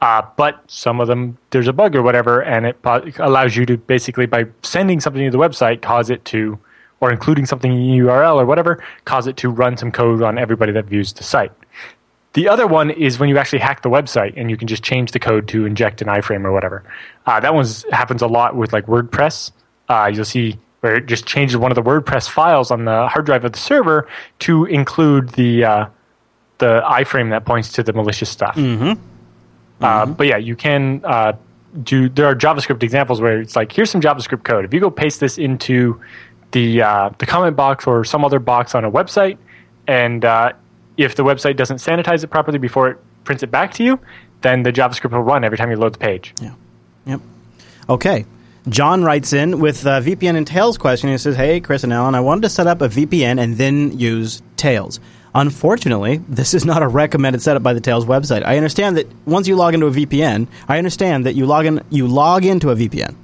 [0.00, 3.64] Uh, but some of them, there's a bug or whatever, and it po- allows you
[3.64, 6.58] to basically, by sending something to the website, cause it to,
[7.00, 10.36] or including something in the URL or whatever, cause it to run some code on
[10.36, 11.52] everybody that views the site.
[12.34, 15.12] The other one is when you actually hack the website and you can just change
[15.12, 16.84] the code to inject an iframe or whatever.
[17.24, 19.52] Uh, that one happens a lot with like WordPress.
[19.88, 23.24] Uh, you'll see where it just changes one of the WordPress files on the hard
[23.24, 24.06] drive of the server
[24.40, 25.86] to include the uh,
[26.58, 28.54] the iframe that points to the malicious stuff.
[29.80, 31.32] Uh, but yeah, you can uh,
[31.82, 32.10] do.
[32.10, 34.66] There are JavaScript examples where it's like, here's some JavaScript code.
[34.66, 35.98] If you go paste this into
[36.52, 39.38] the uh, the comment box or some other box on a website,
[39.88, 40.52] and uh,
[40.98, 43.98] if the website doesn't sanitize it properly before it prints it back to you,
[44.42, 46.34] then the JavaScript will run every time you load the page.
[46.42, 46.54] Yeah.
[47.06, 47.20] Yep.
[47.88, 48.26] Okay.
[48.68, 51.10] John writes in with uh, VPN and Tails question.
[51.10, 53.98] He says, "Hey, Chris and Allan, I wanted to set up a VPN and then
[53.98, 55.00] use Tails.
[55.34, 58.44] Unfortunately, this is not a recommended setup by the Tails website.
[58.46, 61.82] I understand that once you log into a VPN, I understand that you log in
[61.90, 63.16] you log into a VPN.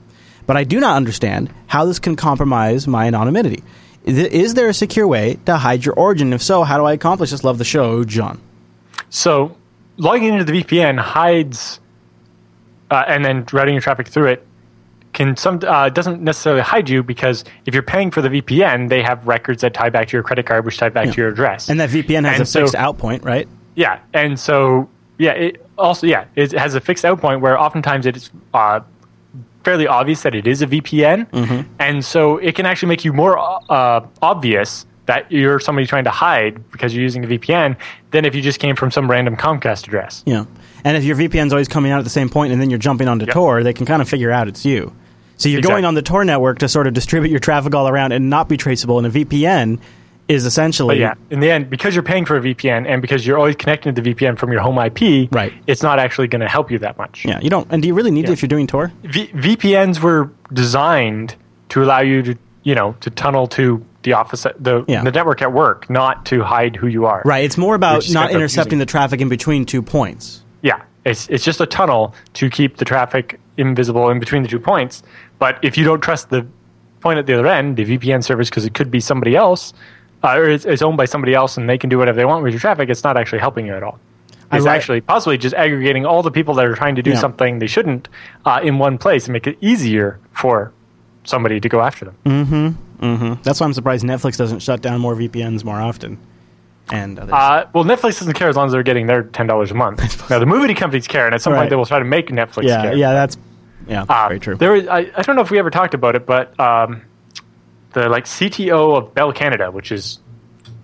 [0.47, 3.63] But I do not understand how this can compromise my anonymity.
[4.05, 6.35] Is is there a secure way to hide your origin?
[6.35, 7.45] If so, how do I accomplish this?
[7.45, 8.41] Love the show, John.
[9.09, 9.57] So
[9.97, 11.81] logging into the VPN hides,
[12.91, 14.47] uh, and then routing your traffic through it
[15.21, 19.03] can some uh, doesn't necessarily hide you because if you're paying for the VPN, they
[19.03, 21.13] have records that tie back to your credit card, which tie back Yeah.
[21.13, 21.69] to your address.
[21.69, 23.47] And that VPN has And a fixed so- out point, right?
[23.75, 28.07] Yeah, and so yeah, it also yeah, it has a fixed out point where oftentimes
[28.07, 28.81] it's uh,
[29.65, 31.61] fairly obvious that it is a VPN, Mm-hmm.
[31.79, 36.11] and so it can actually make you more uh, obvious that you're somebody trying to
[36.11, 37.77] hide because you're using a VPN
[38.13, 40.23] than if you just came from some random Comcast address.
[40.25, 40.45] Yeah.
[40.85, 43.09] And if your VPN's always coming out at the same point and then you're jumping
[43.09, 43.35] onto Yep.
[43.35, 44.95] Tor, they can kind of figure out it's you.
[45.41, 48.13] So you're going on the Tor network to sort of distribute your traffic all around
[48.13, 48.99] and not be traceable.
[48.99, 49.79] And a VPN
[50.29, 53.27] is essentially But yeah, in the end, because you're paying for a VPN and because
[53.27, 55.53] you're always connecting to the VPN from your home IP, Right.
[55.67, 57.25] it's not actually going to help you that much.
[57.25, 57.67] Yeah, you don't.
[57.71, 58.93] And do you really need it if you're doing Tor?
[59.03, 61.35] V- VPNs were designed
[61.71, 65.03] to allow you to, you know, to tunnel to the office, the, Yeah.
[65.03, 67.23] the network at work, not to hide who you are.
[67.25, 67.45] Right.
[67.45, 70.43] It's more about not intercepting the traffic in between two points.
[70.63, 74.61] Yeah, it's it's just a tunnel to keep the traffic invisible in between the two
[74.61, 75.03] points.
[75.41, 76.47] But if you don't trust the
[77.01, 79.73] point at the other end, the VPN service, because it could be somebody else,
[80.23, 82.45] uh, or it's, it's owned by somebody else, and they can do whatever they want
[82.45, 83.99] with your traffic, it's not actually helping you at all.
[84.53, 87.19] It's like- actually possibly just aggregating all the people that are trying to do Yeah.
[87.19, 88.09] something they shouldn't
[88.45, 90.73] uh, in one place and make it easier for
[91.25, 92.77] somebody to go after them.
[93.01, 93.43] Mm.
[93.43, 96.19] That's why I'm surprised Netflix doesn't shut down more VPNs more often.
[96.93, 97.19] And.
[97.21, 100.01] Uh, well, Netflix doesn't care as long as they're getting their ten dollars a month.
[100.31, 101.61] now, the movie companies care, and at some Right.
[101.61, 102.95] point they will try to make Netflix yeah, care.
[102.97, 103.39] yeah, that's
[103.89, 104.57] yeah, Uh, very true.
[104.57, 107.03] There was, I, I don't know if we ever talked about it, but um,
[107.93, 110.21] the like CTO of Bell Canada, which is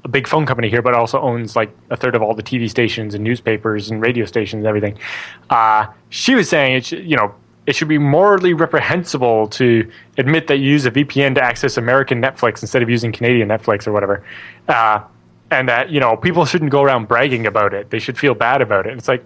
[0.04, 2.70] a big phone company here, but also owns like a third of all the TV
[2.70, 4.98] stations and newspapers and radio stations and everything.
[5.50, 7.34] Uh, she was saying it should, you know
[7.66, 12.22] it should be morally reprehensible to admit that you use a VPN to access American
[12.22, 14.24] Netflix instead of using Canadian Netflix or whatever.
[14.68, 15.00] Uh,
[15.50, 18.62] and that you know people shouldn't go around bragging about it; they should feel bad
[18.62, 18.96] about it.
[18.96, 19.24] It's like,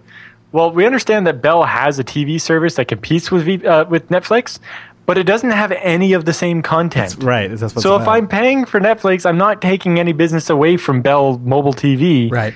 [0.51, 4.09] well, we understand that Bell has a TV service that competes with v, uh, with
[4.09, 4.59] Netflix,
[5.05, 7.15] but it doesn't have any of the same content.
[7.21, 7.49] right.
[7.49, 8.11] That's So if about.
[8.11, 12.31] I'm paying for Netflix, I'm not taking any business away from Bell Mobile TV.
[12.31, 12.53] right,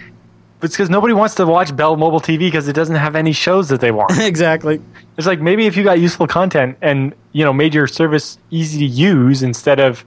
[0.62, 3.70] It's because nobody wants to watch Bell Mobile TV because it doesn't have any shows
[3.70, 4.12] that they want.
[4.20, 4.82] exactly.
[5.18, 8.80] it's like maybe if you got useful content and you know made your service easy
[8.80, 10.06] to use instead of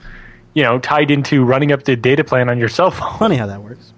[0.54, 3.18] you know tied into running up the data plan on your cell phone.
[3.18, 3.92] Funny how that works.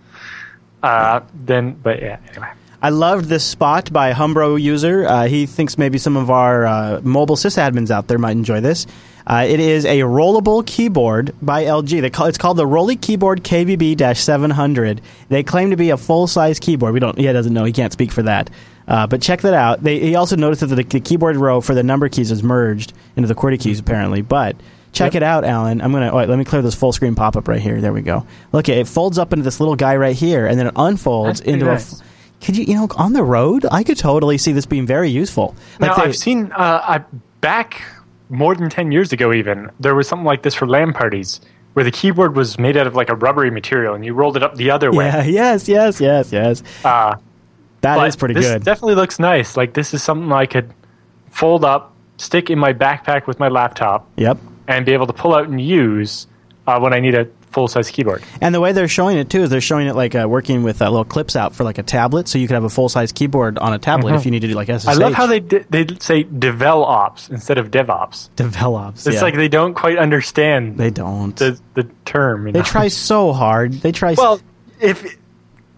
[0.83, 2.19] Uh, then, but yeah.
[2.31, 2.49] Anyway.
[2.83, 5.07] I loved this spot by Humbro user.
[5.07, 8.87] Uh, he thinks maybe some of our uh, mobile sysadmins out there might enjoy this.
[9.27, 12.01] Uh, it is a rollable keyboard by LG.
[12.01, 15.01] They call, it's called the Rolly Keyboard KBB-700.
[15.29, 16.95] They claim to be a full-size keyboard.
[16.95, 17.19] We don't.
[17.19, 17.65] He doesn't know.
[17.65, 18.51] He can't speak for that.
[18.89, 19.83] Uh, but check that out.
[19.83, 22.93] They, he also noticed that the, the keyboard row for the number keys is merged
[23.15, 24.23] into the QWERTY keys apparently.
[24.23, 24.57] But
[24.93, 25.23] check Yep.
[25.23, 25.81] it out, Allan.
[25.81, 26.13] I'm gonna.
[26.15, 27.81] Wait, let me clear this full screen pop up right here.
[27.81, 28.27] There we go.
[28.53, 31.67] Look, it folds up into this little guy right here, and then it unfolds into
[31.67, 32.01] nice.
[32.01, 32.05] a.
[32.41, 35.55] could you, you know, on the road, I could totally see this being very useful.
[35.79, 37.05] Now they- I've seen uh, I,
[37.41, 37.83] back
[38.29, 39.33] more than ten years ago.
[39.33, 41.41] Even there was something like this for LAN parties
[41.75, 44.43] where the keyboard was made out of like a rubbery material and you rolled it
[44.43, 45.07] up the other way.
[45.07, 46.63] yeah, yes, yes, yes, yes.
[46.85, 47.15] Uh,
[47.83, 48.65] That is pretty this good.
[48.65, 49.57] Definitely looks nice.
[49.57, 50.73] Like this is something I could
[51.31, 54.39] fold up, stick in my backpack with my laptop, yep.
[54.67, 56.27] and be able to pull out and use
[56.67, 58.23] uh, when I need a full size keyboard.
[58.41, 60.81] And the way they're showing it too is they're showing it like uh, working with
[60.81, 63.13] uh, little clips out for like a tablet, so you could have a full size
[63.13, 64.73] keyboard on a tablet if you need to do like SSH.
[64.87, 64.89] Mm-hmm.
[64.89, 68.35] I love how they di- they say develops instead of DevOps.
[68.37, 69.07] develops.
[69.07, 69.23] It's yeah.
[69.23, 71.35] like they don't quite understand they don't.
[71.37, 72.47] the the term.
[72.47, 73.73] you they try so hard.
[73.75, 74.13] They try.
[74.13, 74.41] s- Well,
[74.81, 75.17] if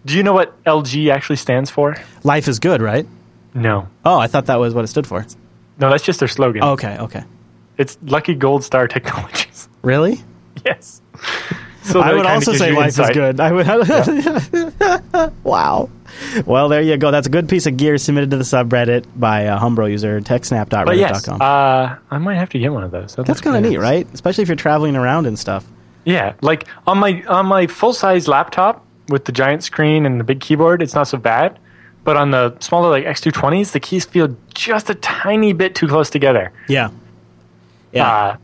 [0.05, 1.97] do you know what LG actually stands for?
[2.25, 3.07] life is good, right?
[3.55, 5.25] No, Oh, I thought that was what it stood for.
[5.79, 6.63] no, that's just their slogan.
[6.63, 7.25] Okay, okay.
[7.79, 9.69] It's Lucky Gold Star Technologies.
[9.83, 10.21] Really?
[10.65, 11.03] yes.
[11.85, 13.41] So I would also say life is good.
[13.41, 13.67] I would.
[15.45, 15.91] wow.
[16.47, 17.11] Well, there you go.
[17.11, 20.85] That's a good piece of gear submitted to the subreddit by a Humbro user, techsnap.reddit.com.
[20.85, 23.17] But yes, uh, I might have to get one of those.
[23.17, 24.07] That That's kind of neat, right?
[24.13, 25.67] Especially if you're traveling around and stuff.
[26.05, 30.25] Yeah, like on my on my full size laptop with the giant screen and the
[30.25, 31.59] big keyboard, it's not so bad.
[32.05, 36.11] But on the smaller like X220s, the keys feel just a tiny bit too close
[36.11, 36.53] together.
[36.69, 36.91] Yeah.
[37.93, 38.09] Yeah.
[38.09, 38.37] Uh,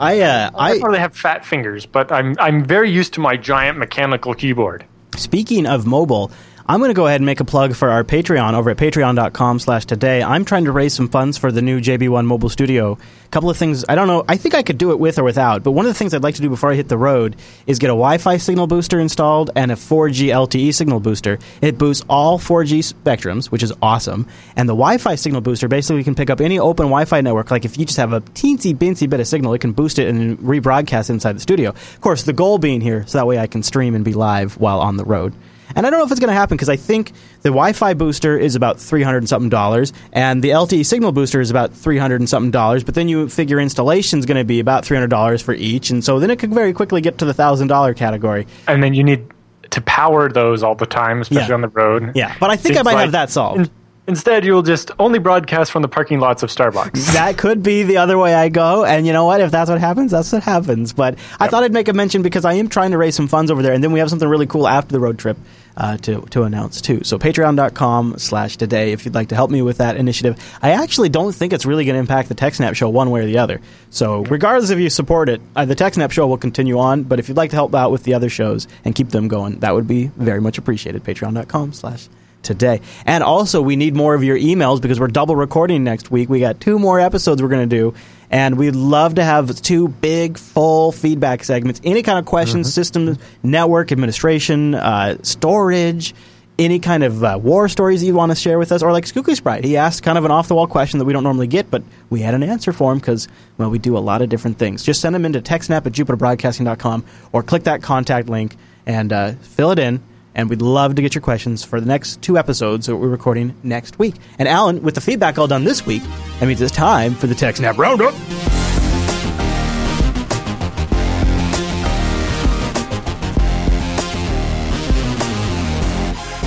[0.00, 3.36] I uh, I I probably have fat fingers, but I'm I'm very used to my
[3.36, 4.84] giant mechanical keyboard.
[5.16, 6.30] speaking of mobile,
[6.70, 9.58] I'm going to go ahead and make a plug for our Patreon over at patreon.com
[9.58, 10.22] slash today.
[10.22, 12.92] I'm trying to raise some funds for the new JB1 mobile studio.
[12.92, 15.24] A couple of things, I don't know, I think I could do it with or
[15.24, 17.36] without, but one of the things I'd like to do before I hit the road
[17.66, 21.38] is get a Wi-Fi signal booster installed and a 4G LTE signal booster.
[21.62, 24.26] It boosts all 4G spectrums, which is awesome.
[24.54, 27.50] And the Wi-Fi signal booster basically can pick up any open Wi-Fi network.
[27.50, 30.08] Like if you just have a teensy bincy bit of signal, it can boost it
[30.08, 31.70] and rebroadcast inside the studio.
[31.70, 34.58] Of course, the goal being here, so that way I can stream and be live
[34.58, 35.32] while on the road.
[35.78, 37.12] And I don't know if it's going to happen because I think
[37.42, 41.40] the Wi-Fi booster is about three hundred and something dollars, and the LTE signal booster
[41.40, 42.82] is about three hundred and something dollars.
[42.82, 45.90] But then you figure installation is going to be about three hundred dollars for each,
[45.90, 48.48] and so then it could very quickly get to the thousand dollar category.
[48.66, 49.24] And then you need
[49.70, 51.54] to power those all the time, especially Yeah.
[51.54, 52.10] on the road.
[52.16, 53.60] Yeah, but I think I might like have that solved.
[53.60, 53.70] in-
[54.08, 57.12] instead, you'll just only broadcast from the parking lots of Starbucks.
[57.12, 58.84] that could be the other way I go.
[58.84, 59.40] And you know what?
[59.42, 60.92] If that's what happens, that's what happens.
[60.94, 63.50] But I thought I'd make a mention because I am trying to raise some funds
[63.50, 63.74] over there.
[63.74, 65.36] And then we have something really cool after the road trip
[65.78, 67.02] uh, to, to announce, too.
[67.04, 70.36] So patreon.com slash today if you'd like to help me with that initiative.
[70.60, 73.26] I actually don't think it's really going to impact the TechSnap show one way or
[73.26, 73.60] the other.
[73.90, 77.04] So regardless if you support it, uh, the TechSnap show will continue on.
[77.04, 79.60] But if you'd like to help out with the other shows and keep them going,
[79.60, 81.04] that would be very much appreciated.
[81.04, 82.08] Patreon.com slash
[82.42, 82.80] today.
[83.06, 86.28] And also, we need more of your emails because we're double recording next week.
[86.28, 87.94] We got two more episodes we're going to do.
[88.30, 91.80] And we'd love to have two big, full feedback segments.
[91.82, 96.14] Any kind of questions, system, network administration, uh, storage,
[96.58, 99.34] any kind of uh, war stories you want to share with us, or like Skooky
[99.36, 99.64] Sprite.
[99.64, 101.82] He asked kind of an off the wall question that we don't normally get, but
[102.10, 104.82] we had an answer for him because, well, we do a lot of different things.
[104.82, 108.56] Just send them into techsnap at jupiterbroadcasting.com or click that contact link
[108.86, 110.02] and uh, fill it in.
[110.34, 113.54] And we'd love to get your questions for the next two episodes that we're recording
[113.62, 114.14] next week.
[114.38, 116.02] And Allan, with the feedback all done this week,
[116.38, 118.14] that means it's time for the TechSnap Roundup.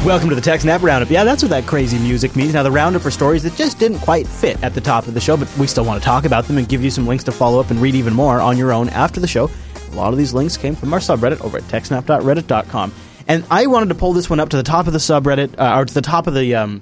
[0.04, 1.12] Welcome to the TechSnap Roundup.
[1.12, 2.56] Yeah, that's what that crazy music means.
[2.56, 5.22] Now, the Roundup for stories that just didn't quite fit at the top of the
[5.22, 7.32] show, but we still want to talk about them and give you some links to
[7.32, 9.48] follow up and read even more on your own after the show.
[9.92, 12.92] A lot of these links came from our subreddit over at techsnap.reddit.com.
[13.32, 15.80] And I wanted to pull this one up to the top of the subreddit, uh,
[15.80, 16.82] or to the top of the um,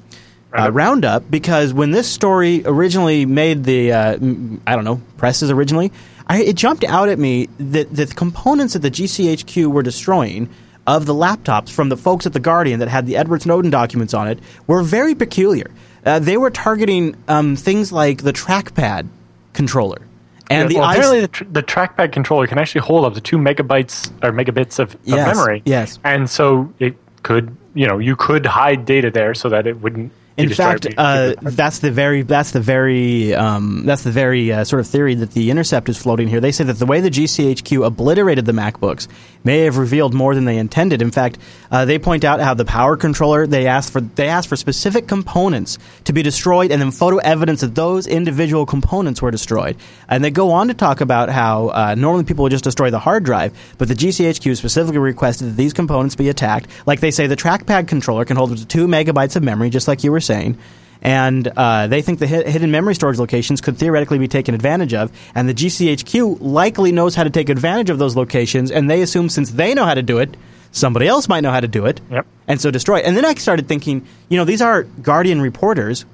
[0.52, 1.30] uh, Roundup.
[1.30, 4.18] because when this story originally made the, uh,
[4.66, 5.91] I don't know, presses originally,
[6.26, 10.50] I, it jumped out at me that, that the components that the GCHQ were destroying
[10.88, 14.16] of the laptops from the folks at the Guardian that had the Edward Snowden documents
[14.16, 15.70] on it were very peculiar.
[16.04, 19.08] Uh, they were targeting um, things like the trackpad
[19.54, 20.02] controller
[20.50, 23.38] and the well, apparently the, tr- the trackpad controller can actually hold up to two
[23.38, 25.62] megabytes or megabits of, of Yes, memory.
[25.66, 26.00] yes.
[26.04, 30.12] and so it could, you know, you could hide data there so that it wouldn't.
[30.40, 34.80] In fact, uh, that's the very that's the very um, that's the very uh, sort
[34.80, 36.40] of theory that the Intercept is floating here.
[36.40, 39.08] They say that the way the GCHQ obliterated the MacBooks
[39.44, 41.02] may have revealed more than they intended.
[41.02, 41.38] In fact,
[41.72, 45.08] uh, they point out how the power controller they asked for they asked for specific
[45.08, 49.76] components to be destroyed, and then photo evidence that those individual components were destroyed.
[50.08, 53.00] And they go on to talk about how uh, normally people would just destroy the
[53.00, 56.68] hard drive, but the GCHQ specifically requested that these components be attacked.
[56.86, 59.88] Like they say, the trackpad controller can hold up to two megabytes of memory, just
[59.88, 60.58] like you were saying.
[61.02, 65.12] And uh, they think the hidden memory storage locations could theoretically be taken advantage of.
[65.34, 68.70] And the GCHQ likely knows how to take advantage of those locations.
[68.70, 70.36] And they assume since they know how to do it,
[70.72, 72.02] somebody else might know how to do it.
[72.12, 72.26] Yep.
[72.48, 73.06] And so destroy it.
[73.06, 76.06] And then I started thinking, you know, these are Guardian reporters.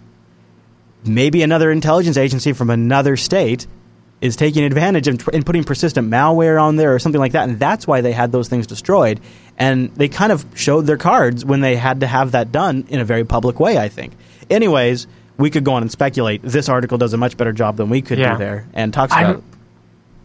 [1.03, 3.68] Maybe another intelligence agency from another state
[4.22, 7.59] is taking advantage of and putting persistent malware on there or something like that, and
[7.59, 9.20] that's why they had those things destroyed.
[9.58, 12.99] And they kind of showed their cards when they had to have that done in
[12.99, 13.78] a very public way.
[13.78, 14.14] I think.
[14.49, 16.41] Anyways, we could go on and speculate.
[16.43, 18.34] This article does a much better job than we could Yeah.
[18.34, 19.43] do there, and talks I'm- about.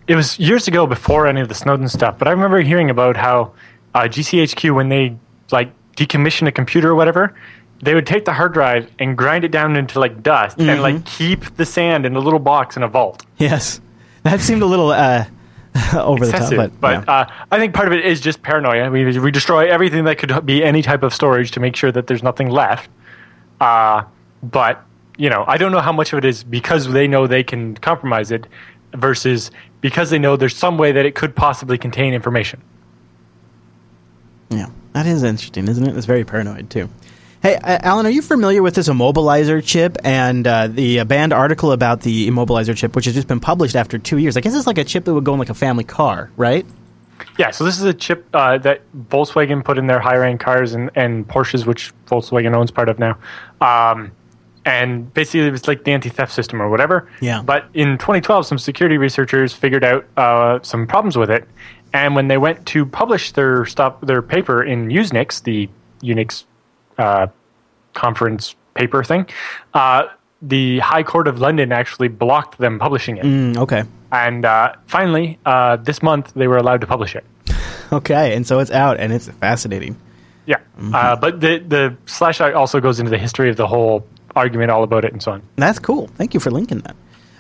[0.09, 3.17] it was years ago before any of the Snowden stuff, but I remember hearing about
[3.17, 3.53] how
[3.95, 5.17] uh, GCHQ when they
[5.53, 7.35] like decommission a computer or whatever,
[7.83, 10.69] they would take the hard drive and grind it down into like dust Mm-hmm.
[10.71, 13.25] and like keep the sand in a little box in a vault.
[13.39, 13.81] Yes,
[14.25, 15.25] that seemed a little uh,
[15.95, 17.13] over the top, Excessive, but, yeah.
[17.13, 18.91] uh, I think part of it is just paranoia.
[18.91, 22.09] We we destroy everything that could be any type of storage to make sure that
[22.09, 22.91] there's nothing left.
[23.61, 24.03] Uh,
[24.43, 24.85] but
[25.17, 27.77] you know, I don't know how much of it is because they know they can
[27.77, 28.47] compromise it
[28.95, 29.51] versus
[29.81, 32.61] because they know there's some way that it could possibly contain information.
[34.49, 35.97] Yeah, that is interesting, isn't it?
[35.97, 36.89] It's very paranoid too.
[37.43, 41.33] Hey, uh, Allan, are you familiar with this immobilizer chip and uh, the uh, banned
[41.33, 44.37] article about the immobilizer chip, which has just been published after two years?
[44.37, 46.67] I guess it's like a chip that would go in like a family car, right?
[47.39, 50.91] Yeah, so this is a chip uh, that Volkswagen put in their higher-end cars and,
[50.95, 53.17] and Porsches, which Volkswagen owns part of now.
[53.63, 54.13] Um,
[54.67, 57.09] and basically, it was like the anti-theft system or whatever.
[57.23, 57.41] Yeah.
[57.41, 61.49] But in 2012, some security researchers figured out uh, some problems with it,
[61.95, 65.71] and when they went to publish their stuff, their paper in Usenix, the
[66.03, 66.45] Unix
[67.01, 67.27] uh,
[67.95, 69.27] conference paper thing.
[69.75, 70.07] Uh,
[70.43, 73.25] the High Court of London actually blocked them publishing it.
[73.25, 73.85] Mm, okay.
[74.13, 77.25] And uh, finally, uh, this month, they were allowed to publish it.
[77.93, 79.97] Okay, and so it's out, and it's fascinating.
[80.47, 80.59] Yeah.
[80.95, 84.85] Uh, but the, the slash also goes into the history of the whole argument, all
[84.85, 85.43] about it, and so on.
[85.57, 86.07] That's cool.
[86.15, 86.95] Thank you for linking that.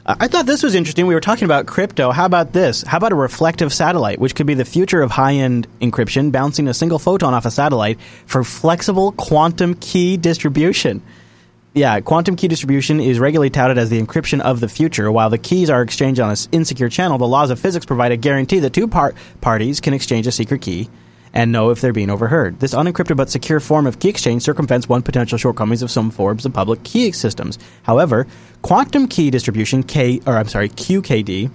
[0.06, 1.06] Uh, I thought this was interesting.
[1.06, 2.10] We were talking about crypto.
[2.10, 2.82] How about this?
[2.82, 6.68] How about a reflective satellite, which could be the future of high end encryption, bouncing
[6.68, 11.02] a single photon off a satellite for flexible quantum key distribution?
[11.72, 15.12] Yeah, quantum key distribution is regularly touted as the encryption of the future.
[15.12, 18.16] While the keys are exchanged on an insecure channel, the laws of physics provide a
[18.16, 20.88] guarantee that two par- parties can exchange a secret key
[21.32, 22.58] and know if they're being overheard.
[22.60, 26.44] This unencrypted but secure form of key exchange circumvents one potential shortcomings of some forms
[26.44, 27.58] of public key systems.
[27.84, 28.26] However,
[28.62, 31.50] quantum key distribution K or I'm sorry QKD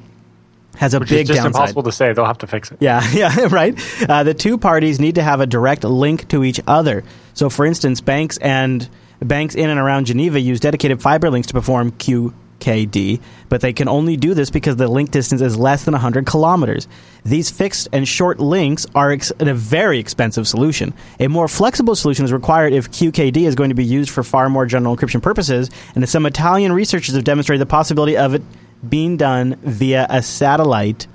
[0.77, 1.59] has a Which big is just downside.
[1.61, 2.11] impossible to say.
[2.13, 2.77] They'll have to fix it.
[2.81, 3.77] Yeah, yeah, right.
[4.09, 7.03] Uh, the two parties need to have a direct link to each other.
[7.33, 8.87] So, for instance, banks and
[9.21, 11.91] banks in and around Geneva use dedicated fiber links to perform
[12.59, 16.25] QKD, but they can only do this because the link distance is less than 100
[16.25, 16.87] kilometers.
[17.23, 20.93] These fixed and short links are ex- a very expensive solution.
[21.19, 24.49] A more flexible solution is required if QKD is going to be used for far
[24.49, 28.43] more general encryption purposes, and some Italian researchers have demonstrated the possibility of it
[28.87, 31.07] being done via a satellite.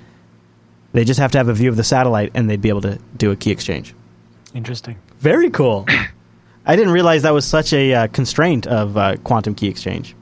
[0.93, 2.99] They just have to have a view of the satellite and they'd be able to
[3.15, 3.93] do a key exchange.
[4.53, 4.97] Interesting.
[5.19, 5.85] Very cool.
[6.65, 10.15] I didn't realize that was such a uh, constraint of uh, quantum key exchange.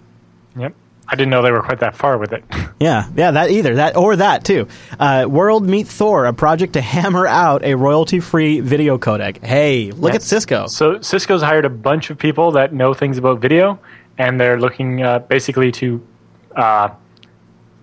[0.57, 0.73] Yep.
[1.11, 2.43] I didn't know they were quite that far with it.
[2.81, 4.69] Yeah, yeah, that either that or that too.
[4.97, 9.43] Uh, World Meet Thor, a project to hammer out a royalty-free video codec.
[9.43, 10.67] Hey, look at Cisco.
[10.67, 13.79] So Cisco's hired a bunch of people that know things about video,
[14.17, 16.01] and they're looking uh, basically to
[16.55, 16.89] uh,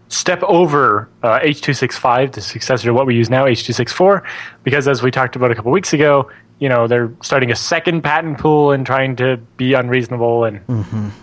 [0.09, 3.75] step over H two six five, the successor to what we use now, H two
[3.75, 4.23] six four,
[4.63, 8.03] because as we talked about a couple weeks ago, you know they're starting a second
[8.03, 10.61] patent pool and trying to be unreasonable, and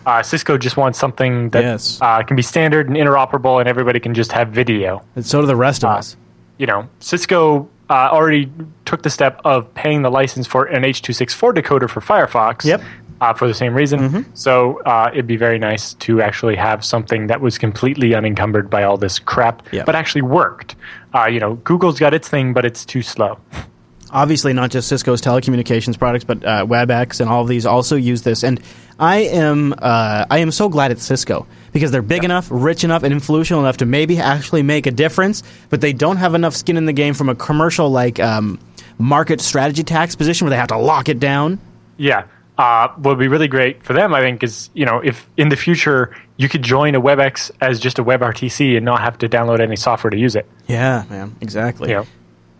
[0.05, 1.99] uh, Cisco just wants something that Yes.
[2.01, 5.47] uh, can be standard and interoperable, and everybody can just have video And so do
[5.47, 6.15] the rest of us.
[6.57, 8.51] you know, Cisco uh, already
[8.85, 12.63] took the step of paying the license for an H.264 decoder for Firefox.
[12.65, 12.79] Yep.
[12.81, 12.99] Mm-hmm.
[13.21, 14.25] Uh, for the same reason.
[14.35, 18.83] So uh, it'd be very nice to actually have something that was completely unencumbered by
[18.83, 19.85] all this crap, Yep.
[19.85, 20.75] but actually worked.
[21.15, 23.37] Uh, you know, Google's got its thing, but it's too slow.
[24.13, 28.21] obviously not just Cisco's telecommunications products, but uh, WebEx and all of these also use
[28.21, 28.43] this.
[28.43, 28.61] And
[28.99, 33.03] I am uh, I am so glad it's Cisco because they're big enough, rich enough,
[33.03, 35.43] and influential enough to maybe actually make a difference.
[35.69, 38.59] But they don't have enough skin in the game from a commercial like um,
[38.97, 41.59] market strategy tax position where they have to lock it down.
[41.97, 42.27] Yeah.
[42.55, 45.49] Uh, what would be really great for them, I think, is you know if in
[45.49, 49.29] the future you could join a WebEx as just a WebRTC and not have to
[49.29, 50.47] download any software to use it.
[50.67, 51.89] Yeah, man, exactly.
[51.89, 52.05] You know,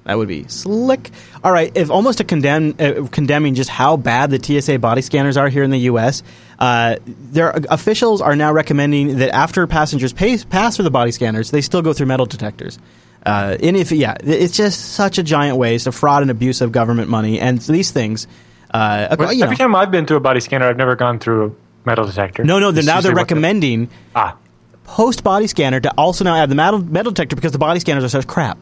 [0.06, 1.12] That would be slick.
[1.44, 5.38] All right, if almost a condemn, uh, condemning just how bad the TSA body scanners
[5.38, 6.24] are here in the U.S.,
[6.60, 11.52] uh, their officials are now recommending that after passengers pay, pass through the body scanners,
[11.52, 12.80] they still go through metal detectors.
[13.26, 16.74] Uh, and if yeah, it's just such a giant waste of fraud and abuse of
[16.74, 18.28] government money, and these things.
[18.74, 21.46] Uh, you know- Every time I've been through a body scanner, I've never gone through
[21.46, 22.44] a metal detector.
[22.44, 24.36] no, no, they're, now they're usually what the- recommending Ah,
[24.84, 28.04] post body scanner to also now add the metal, metal detector because the body scanners
[28.04, 28.58] are such crap.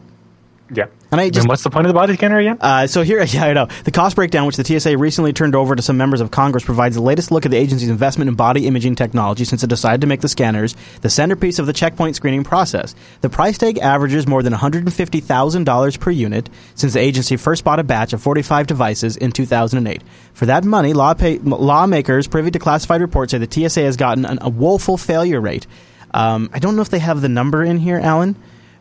[0.74, 0.86] Yeah.
[1.10, 2.56] And I just what's the point of the body scanner again?
[2.58, 3.66] Uh, so here, yeah, I know.
[3.84, 6.94] The cost breakdown, which the TSA recently turned over to some members of Congress, provides
[6.94, 10.06] the latest look at the agency's investment in body imaging technology since it decided to
[10.06, 12.94] make the scanners the centerpiece of the checkpoint screening process.
[13.20, 17.84] The price tag averages more than $150,000 per unit since the agency first bought a
[17.84, 20.02] batch of 45 devices in 2008.
[20.32, 24.24] For that money, law pay, lawmakers privy to classified reports say the TSA has gotten
[24.24, 25.66] an, a woeful failure rate.
[26.14, 28.36] Um, I don't know if they have the number in here, Allan,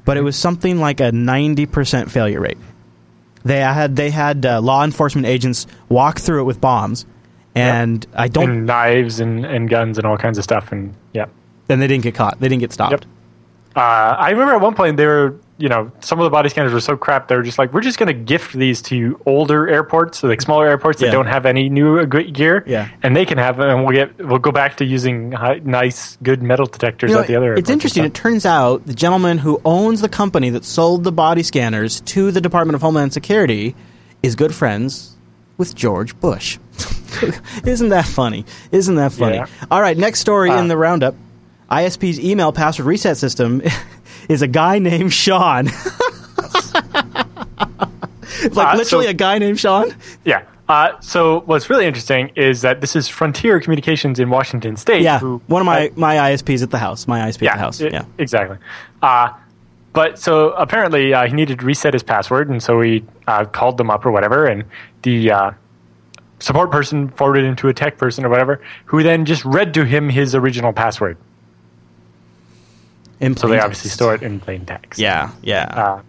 [0.05, 2.57] but it was something like a 90% failure rate.
[3.43, 7.05] They had they had uh, law enforcement agents walk through it with bombs,
[7.55, 8.49] and I don't.
[8.49, 10.71] and knives and, and guns and all kinds of stuff.
[10.71, 11.25] And yeah,
[11.67, 12.39] then they didn't get caught.
[12.39, 12.91] They didn't get stopped.
[12.91, 13.05] Yep.
[13.75, 16.73] uh, I remember at one point they were, you know, some of the body scanners
[16.73, 17.27] were so crap.
[17.27, 20.41] They were just like, we're just going to gift these to older airports, so like
[20.41, 21.11] smaller airports that Yeah.
[21.13, 22.63] don't have any new uh, gear.
[22.67, 22.89] Yeah.
[23.03, 26.17] and they can have, them, and we'll get, we'll go back to using high, nice,
[26.23, 27.53] good metal detectors You know, at the other.
[27.53, 28.03] it's interesting.
[28.03, 32.31] It turns out the gentleman who owns the company that sold the body scanners to
[32.31, 33.75] the Department of Homeland Security
[34.23, 35.15] is good friends
[35.57, 36.57] with George Bush.
[37.65, 38.45] Isn't that funny?
[38.71, 39.35] Isn't that funny?
[39.35, 39.45] Yeah.
[39.69, 41.13] All right, next story Uh, in the roundup.
[41.69, 43.61] ISP's email password reset system
[44.29, 45.65] is a guy named Sean.
[48.51, 49.93] like Uh, literally so- a guy named Sean.
[50.25, 50.43] Yeah.
[50.69, 55.01] Uh, so what's really interesting is that this is Frontier Communications in Washington State.
[55.01, 57.07] Yeah, who- one of my, my ISPs at the house.
[57.07, 57.81] My ISP at the house.
[57.81, 58.05] i- yeah.
[58.17, 58.57] exactly.
[59.01, 59.31] Uh,
[59.93, 63.75] but so apparently uh, he needed to reset his password, and so he uh, called
[63.77, 64.63] them up or whatever, and
[65.01, 65.51] the uh,
[66.39, 69.83] support person forwarded him to a tech person or whatever, who then just read to
[69.83, 71.17] him his original password.
[73.21, 73.95] In So they plain obviously text.
[73.95, 74.99] store it in plain text.
[74.99, 75.63] Yeah, yeah.
[75.65, 76.01] Uh,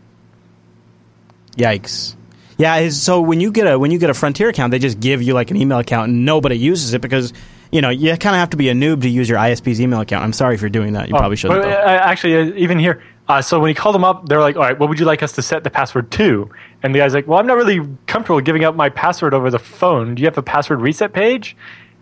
[1.56, 2.16] Yikes.
[2.58, 5.00] Yeah, is- so when you get a when you get a Frontier account, they just
[5.00, 7.32] give you like an email account and nobody uses it because
[7.70, 10.00] you know you kind of have to be a noob to use your ISP's email
[10.00, 10.24] account.
[10.24, 11.08] I'm sorry if you're doing that.
[11.08, 11.62] You probably shouldn't.
[11.62, 14.56] But, uh, actually, uh, even here, uh, so when he called them up, they're like,
[14.56, 16.48] "All right, what would you like us to set the password to?"
[16.82, 19.58] And the guy's like, "Well, I'm not really comfortable giving out my password over the
[19.58, 20.14] phone.
[20.14, 21.56] Do you have a password reset page?"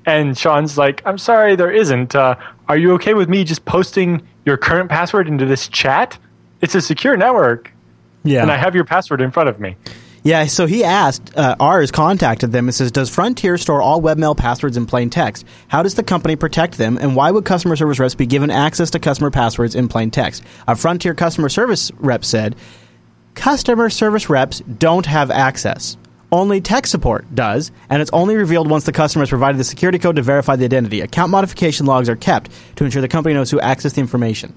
[0.06, 2.14] And Sean's like, "I'm sorry, there isn't.
[2.14, 2.34] Uh,
[2.68, 6.18] are you okay with me just posting your current password into this chat?
[6.61, 7.72] It's a secure network,
[8.22, 9.76] yeah, and I have your password in front of me."
[10.22, 14.36] Yeah, so he asked, uh, Ars contacted them and says, Does Frontier store all webmail
[14.36, 15.47] passwords in plain text?
[15.68, 16.99] How does the company protect them?
[17.01, 20.43] And why would customer service reps be given access to customer passwords in plain text?
[20.68, 22.55] A Frontier customer service rep said,
[23.34, 25.97] Customer service reps don't have access.
[26.33, 29.99] Only tech support does, and it's only revealed once the customer has provided the security
[29.99, 31.01] code to verify the identity.
[31.01, 34.55] Account modification logs are kept to ensure the company knows who accessed the information.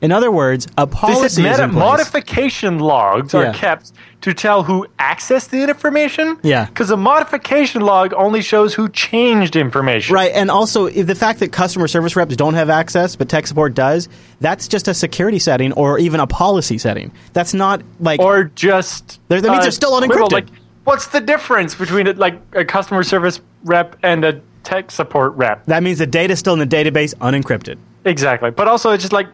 [0.00, 3.40] In other words, a policy said is meta- modification logs Yeah.
[3.50, 3.92] are kept
[4.22, 6.38] to tell who accessed the information.
[6.42, 6.64] Yeah.
[6.66, 10.14] because a modification log only shows who changed information.
[10.14, 13.46] Right, and also if the fact that customer service reps don't have access, but tech
[13.46, 14.08] support does,
[14.40, 17.12] that's just a security setting or even a policy setting.
[17.32, 20.32] That's not like or just There- that means they're uh, still unencrypted.
[20.32, 20.46] Like,
[20.84, 25.64] what's the difference between a, like a customer service rep and a tech support rep?
[25.66, 27.78] that means the data's still in the database unencrypted.
[28.04, 29.28] Exactly, but also it's just like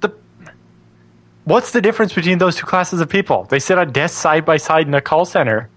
[0.00, 0.12] the.
[1.44, 3.44] What's the difference between those two classes of people?
[3.44, 5.68] They sit on desks side by side in a call center.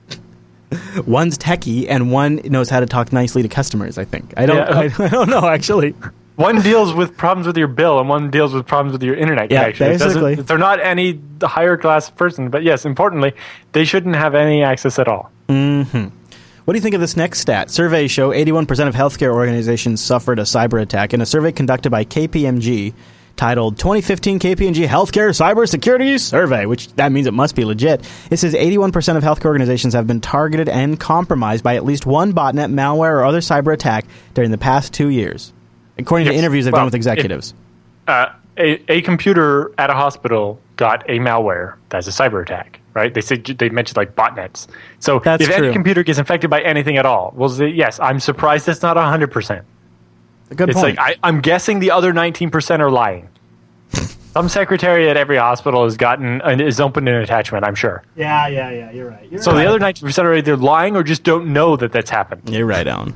[1.06, 3.98] One's techie and one knows how to talk nicely to customers.
[3.98, 4.58] I think I don't.
[4.58, 4.90] Yeah.
[5.00, 5.94] I, I don't know actually.
[6.36, 9.52] One deals with problems with your bill, and one deals with problems with your internet
[9.52, 10.00] Yeah, connection.
[10.08, 10.36] Basically.
[10.36, 13.34] they're not any higher class person, but yes, importantly,
[13.74, 15.32] they shouldn't have any access at all.
[15.48, 16.08] Mm-hmm.
[16.66, 17.70] What do you think of this next stat?
[17.70, 22.06] Surveys show 81% of healthcare organizations suffered a cyber attack in a survey conducted by
[22.06, 22.94] KPMG
[23.36, 28.08] titled 2015 KPMG Healthcare Cybersecurity Survey, which that means it must be legit.
[28.32, 32.32] It says 81% of healthcare organizations have been targeted and compromised by at least one
[32.34, 35.52] botnet, malware, or other cyber attack during the past two years,
[35.98, 37.54] according to interviews they've Well, done with executives.
[38.08, 38.28] uh,
[38.58, 43.12] a, a computer at a hospital got a malware that's a cyber attack, right?
[43.14, 44.68] They said they mentioned like botnets.
[45.00, 45.66] So That's if true.
[45.66, 48.96] any computer gets infected by anything at all, well, say, yes, I'm surprised it's not
[48.98, 49.64] 100%.
[50.52, 50.98] A good It's point.
[50.98, 53.30] like, I, I'm guessing the other 19% are lying.
[54.34, 58.04] Some secretary at every hospital has gotten and is opened an attachment, I'm sure.
[58.16, 58.92] yeah, yeah, yeah.
[58.92, 59.32] You're right.
[59.32, 62.50] You're So the other 19% are either lying or just don't know that that's happened.
[62.50, 63.16] You're right, Allan.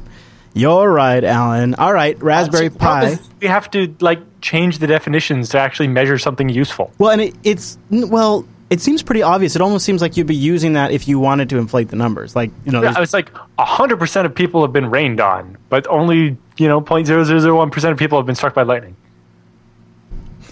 [0.57, 1.75] You're right, Allan.
[1.75, 3.17] All right, Raspberry Pi.
[3.41, 6.91] We have to like change the definitions to actually measure something useful.
[6.97, 9.55] Well, and it, it's well, it seems pretty obvious.
[9.55, 12.35] It almost seems like you'd be using that if you wanted to inflate the numbers.
[12.35, 15.85] Like you know, Yeah, it's like hundred percent of people have been rained on, but
[15.87, 18.63] only you know point zero zero zero one percent of people have been struck by
[18.63, 18.95] lightning.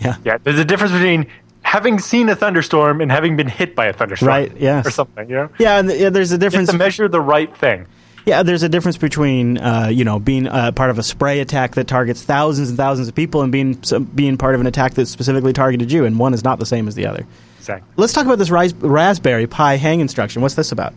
[0.02, 1.28] yeah, Yeah, there's a difference between
[1.62, 4.86] having seen a thunderstorm and having been hit by a thunderstorm, Right, yes.
[4.86, 5.28] or something.
[5.28, 5.80] You know, yeah.
[5.80, 6.70] And yeah, there's a difference.
[6.70, 7.88] to measure the right thing.
[8.26, 11.76] Yeah, there's a difference between uh, you know being uh, part of a spray attack
[11.76, 14.96] that targets thousands and thousands of people and being some, being part of an attack
[14.96, 17.26] that specifically targeted you, and one is not the same as the other.
[17.60, 17.90] Exactly.
[17.98, 20.42] Let's talk about this ris- Raspberry Pi hang instruction.
[20.42, 20.94] What's this about?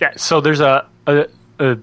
[0.00, 0.12] Yeah.
[0.16, 1.26] So there's a, a,
[1.58, 1.78] a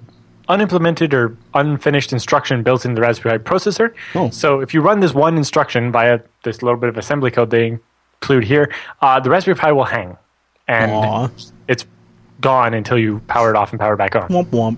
[0.50, 3.94] unimplemented or unfinished instruction built in the Raspberry Pi processor.
[4.16, 4.30] Oh.
[4.30, 7.80] So if you run this one instruction via this little bit of assembly code they
[8.22, 10.18] include here, uh, the Raspberry Pi will hang,
[10.68, 11.30] and Aw.
[11.68, 11.86] it's
[12.42, 14.28] gone until you power it off and power it back on.
[14.30, 14.78] Womp womp.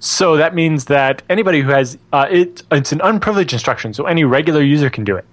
[0.00, 4.24] So that means that anybody who has uh, it, it's an unprivileged instruction, so any
[4.24, 5.24] regular user can do it.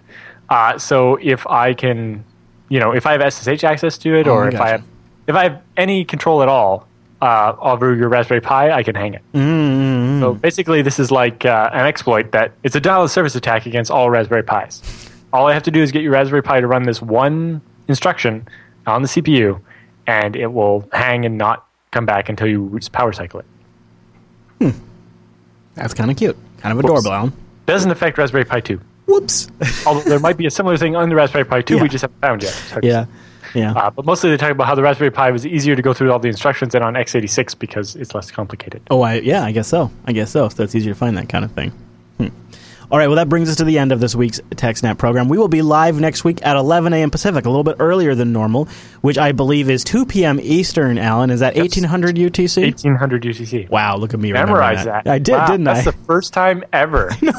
[0.50, 2.24] Uh, so if I can,
[2.70, 4.64] you know, if I have SSH access to it, Oh, or if gotcha.
[4.64, 4.84] I have,
[5.28, 6.88] if I have any control at all
[7.22, 9.22] uh, over your Raspberry Pi, I can hang it.
[9.34, 10.20] Mm-hmm.
[10.22, 13.66] So basically, this is like uh, an exploit that it's a denial of service attack
[13.66, 15.10] against all Raspberry Pis.
[15.32, 18.48] all I have to do is get your Raspberry Pi to run this one instruction
[18.86, 19.60] on the CPU,
[20.08, 24.74] and it will hang and not come back until you power cycle it.
[25.76, 26.38] That's kind of cute.
[26.60, 27.34] Kind of adorable, Allan.
[27.66, 28.80] Doesn't affect Raspberry Pi 2.
[29.08, 29.48] Whoops.
[29.88, 31.82] Although there might be a similar thing on the Raspberry Pi 2 Yeah.
[31.82, 32.52] we just haven't found yet.
[32.54, 33.06] So- yeah,
[33.56, 33.72] yeah.
[33.74, 36.12] Uh, but mostly they talk about how the Raspberry Pi was easier to go through
[36.12, 38.82] all the instructions than on x86 because it's less complicated.
[38.92, 39.92] Oh, I yeah, I guess so.
[40.06, 40.48] I guess so.
[40.50, 41.72] So it's easier to find that kind of thing.
[42.18, 42.28] Hmm.
[42.94, 45.28] All right, well, that brings us to the end of this week's TechSnap program.
[45.28, 47.10] We will be live next week at 11 a.m.
[47.10, 48.68] Pacific, a little bit earlier than normal,
[49.02, 50.40] which I believe is 2 p.m.
[50.40, 51.00] Eastern.
[51.00, 52.62] Allan, is that 1800 UTC?
[52.62, 53.70] 1800 UTC.
[53.72, 55.08] Wow, look at me Memorize that.
[55.08, 55.84] I did, Wow, didn't That's I?
[55.86, 57.10] That's the first time ever.
[57.24, 57.34] no.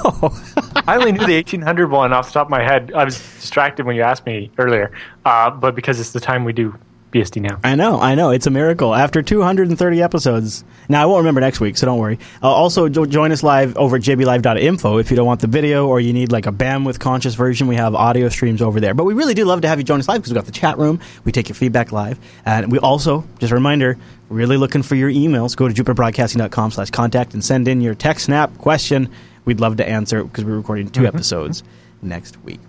[0.88, 2.92] I only knew the 1800 one off the top of my head.
[2.92, 4.90] I was distracted when you asked me earlier,
[5.24, 6.76] uh, but because it's the time we do
[7.14, 7.60] BSD now.
[7.62, 8.30] I know, I know.
[8.30, 8.92] It's a miracle.
[8.92, 10.64] After 230 episodes.
[10.88, 12.18] Now, I won't remember next week, so don't worry.
[12.42, 15.86] Uh, also, jo- join us live over at jblive.info if you don't want the video
[15.86, 17.68] or you need like a bandwidth conscious version.
[17.68, 18.94] We have audio streams over there.
[18.94, 20.52] But we really do love to have you join us live because we've got the
[20.52, 20.98] chat room.
[21.24, 22.18] We take your feedback live.
[22.44, 23.96] And we also, just a reminder,
[24.28, 25.56] really looking for your emails.
[25.56, 29.08] Go to jupiterbroadcasting.com slash contact and send in your TechSnap question.
[29.44, 31.62] We'd love to answer because we're recording 2 episodes
[32.02, 32.60] next week.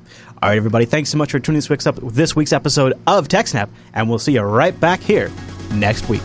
[0.46, 0.86] All right, everybody.
[0.86, 4.20] Thanks so much for tuning this week's, up, this week's episode of TechSnap, and we'll
[4.20, 5.32] see you right back here
[5.72, 6.22] next week.